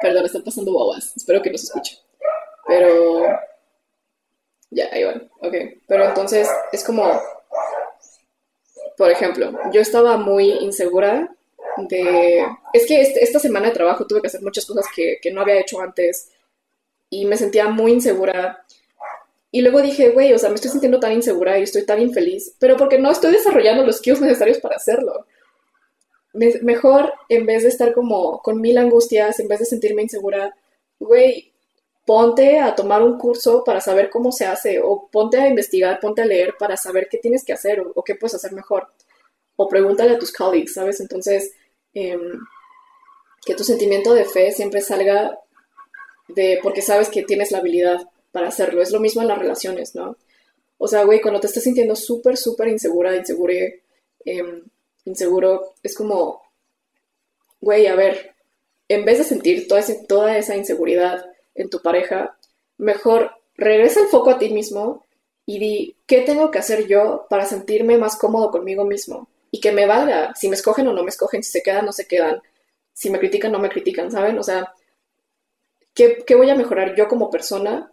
Perdón, 0.00 0.26
están 0.26 0.42
pasando 0.42 0.72
bobas, 0.72 1.12
espero 1.16 1.42
que 1.42 1.50
no 1.50 1.58
se 1.58 1.66
escuche. 1.66 1.98
Pero. 2.70 3.26
Ya, 4.70 4.88
ahí 4.92 5.02
van. 5.02 5.28
Ok. 5.40 5.54
Pero 5.88 6.04
entonces 6.04 6.48
es 6.70 6.84
como. 6.84 7.20
Por 8.96 9.10
ejemplo, 9.10 9.52
yo 9.72 9.80
estaba 9.80 10.16
muy 10.16 10.50
insegura 10.50 11.34
de. 11.88 12.46
Es 12.72 12.86
que 12.86 13.00
este, 13.00 13.24
esta 13.24 13.40
semana 13.40 13.68
de 13.68 13.74
trabajo 13.74 14.06
tuve 14.06 14.20
que 14.20 14.28
hacer 14.28 14.42
muchas 14.42 14.64
cosas 14.64 14.86
que, 14.94 15.18
que 15.20 15.32
no 15.32 15.40
había 15.40 15.58
hecho 15.58 15.80
antes 15.80 16.30
y 17.08 17.24
me 17.24 17.36
sentía 17.36 17.68
muy 17.68 17.92
insegura. 17.92 18.64
Y 19.50 19.62
luego 19.62 19.82
dije, 19.82 20.10
güey, 20.10 20.32
o 20.32 20.38
sea, 20.38 20.48
me 20.50 20.54
estoy 20.54 20.70
sintiendo 20.70 21.00
tan 21.00 21.12
insegura 21.12 21.58
y 21.58 21.64
estoy 21.64 21.84
tan 21.84 22.00
infeliz, 22.00 22.54
pero 22.60 22.76
porque 22.76 22.98
no 22.98 23.10
estoy 23.10 23.32
desarrollando 23.32 23.84
los 23.84 23.96
skills 23.96 24.20
necesarios 24.20 24.58
para 24.58 24.76
hacerlo. 24.76 25.26
mejor, 26.62 27.12
en 27.28 27.46
vez 27.46 27.64
de 27.64 27.70
estar 27.70 27.92
como 27.92 28.40
con 28.42 28.60
mil 28.60 28.78
angustias, 28.78 29.40
en 29.40 29.48
vez 29.48 29.58
de 29.58 29.64
sentirme 29.64 30.02
insegura, 30.02 30.54
güey, 31.00 31.49
ponte 32.10 32.58
a 32.58 32.74
tomar 32.74 33.04
un 33.04 33.16
curso 33.16 33.62
para 33.62 33.80
saber 33.80 34.10
cómo 34.10 34.32
se 34.32 34.44
hace, 34.44 34.80
o 34.82 35.08
ponte 35.12 35.36
a 35.36 35.46
investigar, 35.46 36.00
ponte 36.00 36.20
a 36.20 36.24
leer 36.24 36.56
para 36.58 36.76
saber 36.76 37.06
qué 37.08 37.18
tienes 37.18 37.44
que 37.44 37.52
hacer 37.52 37.80
o, 37.94 38.02
qué 38.02 38.16
puedes 38.16 38.34
hacer 38.34 38.50
mejor. 38.50 38.88
O 39.54 39.68
pregúntale 39.68 40.14
a 40.14 40.18
tus 40.18 40.32
colleagues, 40.32 40.74
¿sabes? 40.74 40.98
Entonces, 40.98 41.52
em, 41.94 42.32
que 43.46 43.54
tu 43.54 43.62
sentimiento 43.62 44.12
de 44.12 44.24
fe 44.24 44.50
siempre 44.50 44.80
salga 44.80 45.38
de 46.26 46.58
porque 46.64 46.82
sabes 46.82 47.10
que 47.10 47.22
tienes 47.22 47.52
la 47.52 47.58
habilidad 47.58 48.00
para 48.32 48.48
hacerlo. 48.48 48.82
Es 48.82 48.90
lo 48.90 48.98
mismo 48.98 49.22
en 49.22 49.28
las 49.28 49.38
relaciones, 49.38 49.94
¿no? 49.94 50.16
O 50.78 50.88
sea, 50.88 51.04
güey, 51.04 51.20
cuando 51.20 51.38
te 51.38 51.46
estás 51.46 51.62
sintiendo 51.62 51.94
súper, 51.94 52.36
súper 52.36 52.66
insegura, 52.66 53.14
em, 54.24 54.64
inseguro, 55.04 55.74
es 55.84 55.94
como, 55.94 56.42
güey, 57.60 57.86
a 57.86 57.94
ver, 57.94 58.34
en 58.88 59.04
vez 59.04 59.18
de 59.18 59.24
sentir 59.24 59.68
toda, 59.68 59.84
toda 60.08 60.36
esa 60.36 60.56
inseguridad, 60.56 61.29
en 61.60 61.70
tu 61.70 61.80
pareja, 61.82 62.36
mejor 62.78 63.32
regresa 63.54 64.00
el 64.00 64.06
foco 64.06 64.30
a 64.30 64.38
ti 64.38 64.50
mismo 64.50 65.06
y 65.44 65.58
di, 65.58 65.96
¿qué 66.06 66.22
tengo 66.22 66.50
que 66.50 66.58
hacer 66.58 66.86
yo 66.86 67.26
para 67.28 67.44
sentirme 67.44 67.98
más 67.98 68.16
cómodo 68.16 68.50
conmigo 68.50 68.84
mismo? 68.84 69.28
Y 69.50 69.60
que 69.60 69.72
me 69.72 69.86
valga 69.86 70.32
si 70.34 70.48
me 70.48 70.54
escogen 70.54 70.88
o 70.88 70.92
no 70.92 71.02
me 71.02 71.10
escogen, 71.10 71.42
si 71.42 71.50
se 71.50 71.62
quedan 71.62 71.82
o 71.82 71.86
no 71.86 71.92
se 71.92 72.06
quedan, 72.06 72.40
si 72.92 73.10
me 73.10 73.18
critican 73.18 73.50
o 73.50 73.58
no 73.58 73.62
me 73.62 73.68
critican, 73.68 74.10
¿saben? 74.10 74.38
O 74.38 74.42
sea, 74.42 74.72
¿qué, 75.94 76.24
¿qué, 76.26 76.34
voy 76.34 76.48
a 76.50 76.54
mejorar 76.54 76.94
yo 76.94 77.08
como 77.08 77.30
persona 77.30 77.92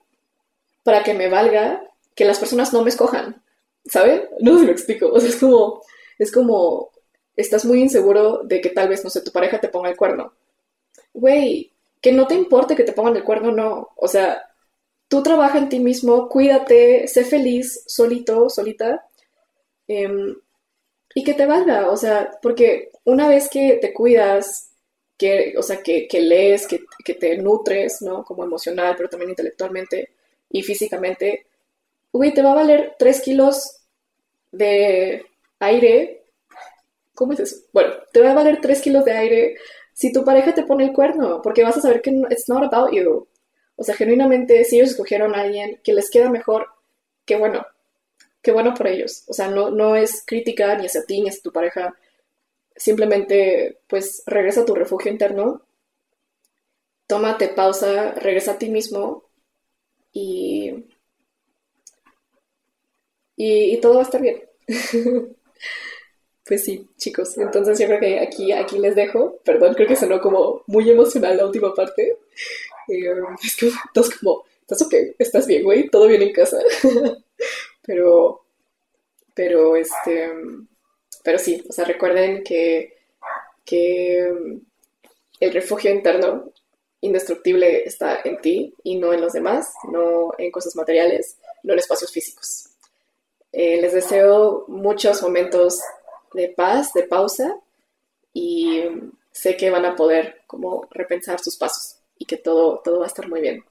para 0.83 1.03
que 1.03 1.13
me 1.13 1.29
valga 1.29 1.83
que 2.15 2.25
las 2.25 2.39
personas 2.39 2.73
no 2.73 2.83
me 2.83 2.89
escojan? 2.89 3.43
¿Saben? 3.85 4.29
No 4.39 4.59
si 4.59 4.65
me 4.65 4.71
explico. 4.71 5.07
O 5.07 5.19
sea, 5.19 5.29
es 5.29 5.37
como, 5.37 5.81
es 6.19 6.31
como, 6.31 6.91
estás 7.35 7.65
muy 7.65 7.81
inseguro 7.81 8.41
de 8.43 8.61
que 8.61 8.69
tal 8.69 8.89
vez, 8.89 9.03
no 9.03 9.09
sé, 9.09 9.21
tu 9.21 9.31
pareja 9.31 9.59
te 9.59 9.69
ponga 9.69 9.89
el 9.89 9.97
cuerno. 9.97 10.33
Güey, 11.13 11.73
que 12.01 12.11
no 12.11 12.27
te 12.27 12.35
importe 12.35 12.75
que 12.75 12.83
te 12.83 12.93
pongan 12.93 13.15
el 13.15 13.23
cuerno, 13.23 13.51
no. 13.51 13.89
O 13.95 14.07
sea, 14.07 14.41
tú 15.07 15.23
trabaja 15.23 15.57
en 15.57 15.69
ti 15.69 15.79
mismo, 15.79 16.29
cuídate, 16.29 17.07
sé 17.07 17.23
feliz, 17.25 17.83
solito, 17.87 18.49
solita, 18.49 19.05
em, 19.87 20.35
y 21.15 21.23
que 21.23 21.33
te 21.33 21.45
valga, 21.45 21.89
o 21.89 21.97
sea, 21.97 22.31
porque 22.41 22.91
una 23.05 23.27
vez 23.27 23.49
que 23.49 23.77
te 23.81 23.93
cuidas, 23.93 24.71
que, 25.17 25.55
o 25.57 25.63
sea, 25.63 25.81
que, 25.81 26.07
lees, 26.21 26.67
que, 26.67 26.81
que, 27.03 27.15
te 27.15 27.37
nutres, 27.37 28.01
¿no? 28.01 28.23
Como 28.23 28.43
emocional, 28.43 28.95
pero 28.95 29.09
también 29.09 29.31
intelectualmente 29.31 30.11
y 30.49 30.61
físicamente, 30.63 31.47
uy, 32.11 32.33
te 32.33 32.41
va 32.43 32.51
a 32.51 32.55
valer 32.55 32.95
tres 32.99 33.21
kilos 33.21 33.81
de 34.51 35.25
aire. 35.59 36.23
¿Cómo 37.15 37.33
es 37.33 37.39
eso? 37.39 37.57
Bueno, 37.73 37.93
te 38.13 38.21
va 38.21 38.31
a 38.31 38.35
valer 38.35 38.61
tres 38.61 38.81
kilos 38.81 39.05
de 39.05 39.11
aire 39.13 39.57
si 39.97 40.11
tu 40.13 40.23
pareja 40.23 40.53
te 40.53 40.63
pone 40.63 40.85
el 40.85 40.93
cuerno, 40.93 41.41
porque 41.41 41.63
vas 41.63 41.77
a 41.77 41.81
saber 41.81 42.01
que 42.03 42.11
it's 42.29 42.47
not 42.49 42.63
about 42.63 42.91
you. 42.93 43.27
O 43.77 43.83
sea, 43.83 43.95
genuinamente, 43.95 44.63
si 44.63 44.77
ellos 44.77 44.91
escogieron 44.91 45.33
a 45.35 45.41
alguien 45.41 45.79
que 45.83 45.93
les 45.93 46.11
queda 46.11 46.29
mejor, 46.29 46.67
qué 47.25 47.35
bueno, 47.37 47.65
qué 48.41 48.51
bueno 48.51 48.73
por 48.75 48.87
ellos. 48.87 49.23
O 49.27 49.33
sea, 49.33 49.49
no, 49.49 49.71
no 49.71 49.95
es 49.97 50.23
crítica 50.25 50.75
ni 50.77 50.87
hacia 50.87 51.05
ti 51.05 51.21
ni 51.21 51.29
hacia 51.29 51.43
tu 51.43 51.53
pareja. 51.53 51.95
Simplemente, 52.75 53.79
pues, 53.87 54.23
regresa 54.27 54.61
a 54.61 54.65
tu 54.65 54.75
refugio 54.75 55.11
interno, 55.11 55.63
tómate 57.09 57.47
pausa, 57.57 58.11
regresa 58.25 58.51
a 58.53 58.57
ti 58.59 58.69
mismo 58.69 59.23
y, 60.13 60.85
y, 63.35 63.75
y 63.75 63.81
todo 63.81 63.95
va 63.95 63.99
a 64.01 64.03
estar 64.03 64.21
bien. 64.21 64.41
Pues 66.47 66.63
sí, 66.63 66.87
chicos. 66.97 67.37
Entonces 67.37 67.77
yo 67.77 67.87
creo 67.87 67.99
que 67.99 68.19
aquí, 68.19 68.51
aquí 68.53 68.79
les 68.79 68.95
dejo. 68.95 69.39
Perdón, 69.43 69.73
creo 69.73 69.87
que 69.87 69.95
sonó 69.95 70.21
como 70.21 70.63
muy 70.67 70.89
emocional 70.89 71.35
la 71.35 71.45
última 71.45 71.73
parte. 71.73 72.17
Eh, 72.87 73.13
es 73.43 73.55
que 73.57 73.67
estás 73.67 74.09
como, 74.17 74.45
¿estás 74.61 74.81
ok? 74.83 74.93
¿Estás 75.19 75.45
bien, 75.45 75.63
güey? 75.63 75.89
¿Todo 75.89 76.07
bien 76.07 76.21
en 76.21 76.31
casa? 76.31 76.57
pero, 77.85 78.45
pero, 79.33 79.75
este, 79.75 80.31
pero 81.21 81.37
sí, 81.37 81.61
o 81.69 81.73
sea, 81.73 81.83
recuerden 81.83 82.43
que, 82.43 82.95
que 83.65 84.31
el 85.41 85.53
refugio 85.53 85.91
interno 85.91 86.53
indestructible 87.01 87.83
está 87.83 88.21
en 88.23 88.39
ti 88.39 88.73
y 88.83 88.97
no 88.97 89.11
en 89.11 89.21
los 89.21 89.33
demás, 89.33 89.73
no 89.91 90.31
en 90.37 90.49
cosas 90.49 90.75
materiales, 90.77 91.37
no 91.63 91.73
en 91.73 91.79
espacios 91.79 92.11
físicos. 92.11 92.69
Eh, 93.51 93.81
les 93.81 93.93
deseo 93.93 94.65
muchos 94.67 95.21
momentos 95.21 95.79
de 96.33 96.49
paz, 96.49 96.93
de 96.93 97.03
pausa 97.03 97.55
y 98.33 98.83
sé 99.31 99.55
que 99.55 99.69
van 99.69 99.85
a 99.85 99.95
poder 99.95 100.41
como 100.47 100.87
repensar 100.91 101.39
sus 101.39 101.57
pasos 101.57 101.97
y 102.17 102.25
que 102.25 102.37
todo, 102.37 102.81
todo 102.83 102.99
va 102.99 103.05
a 103.05 103.07
estar 103.07 103.27
muy 103.27 103.41
bien. 103.41 103.63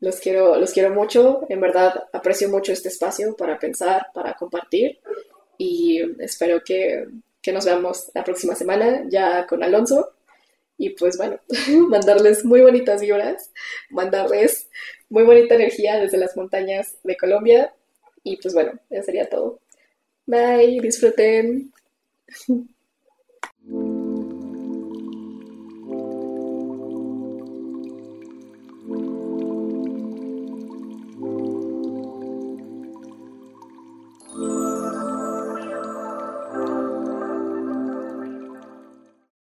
Los 0.00 0.20
quiero, 0.20 0.56
los 0.56 0.72
quiero 0.72 0.90
mucho, 0.90 1.46
en 1.48 1.60
verdad 1.60 2.04
aprecio 2.12 2.48
mucho 2.48 2.72
este 2.72 2.88
espacio 2.88 3.34
para 3.34 3.58
pensar, 3.58 4.08
para 4.12 4.34
compartir 4.34 4.98
y 5.56 6.02
espero 6.22 6.62
que, 6.62 7.06
que 7.40 7.52
nos 7.52 7.64
veamos 7.64 8.10
la 8.14 8.22
próxima 8.22 8.54
semana 8.54 9.04
ya 9.08 9.46
con 9.46 9.62
Alonso 9.62 10.12
y 10.78 10.90
pues 10.90 11.16
bueno, 11.16 11.40
mandarles 11.88 12.44
muy 12.44 12.60
bonitas 12.60 13.00
vibras, 13.00 13.50
mandarles 13.90 14.68
muy 15.08 15.24
bonita 15.24 15.54
energía 15.54 15.98
desde 15.98 16.18
las 16.18 16.36
montañas 16.36 16.96
de 17.02 17.16
Colombia 17.16 17.74
y 18.22 18.36
pues 18.36 18.52
bueno, 18.54 18.72
ya 18.90 19.02
sería 19.02 19.28
todo. 19.28 19.60
Bye, 20.28 20.78
disfruten. 20.82 21.72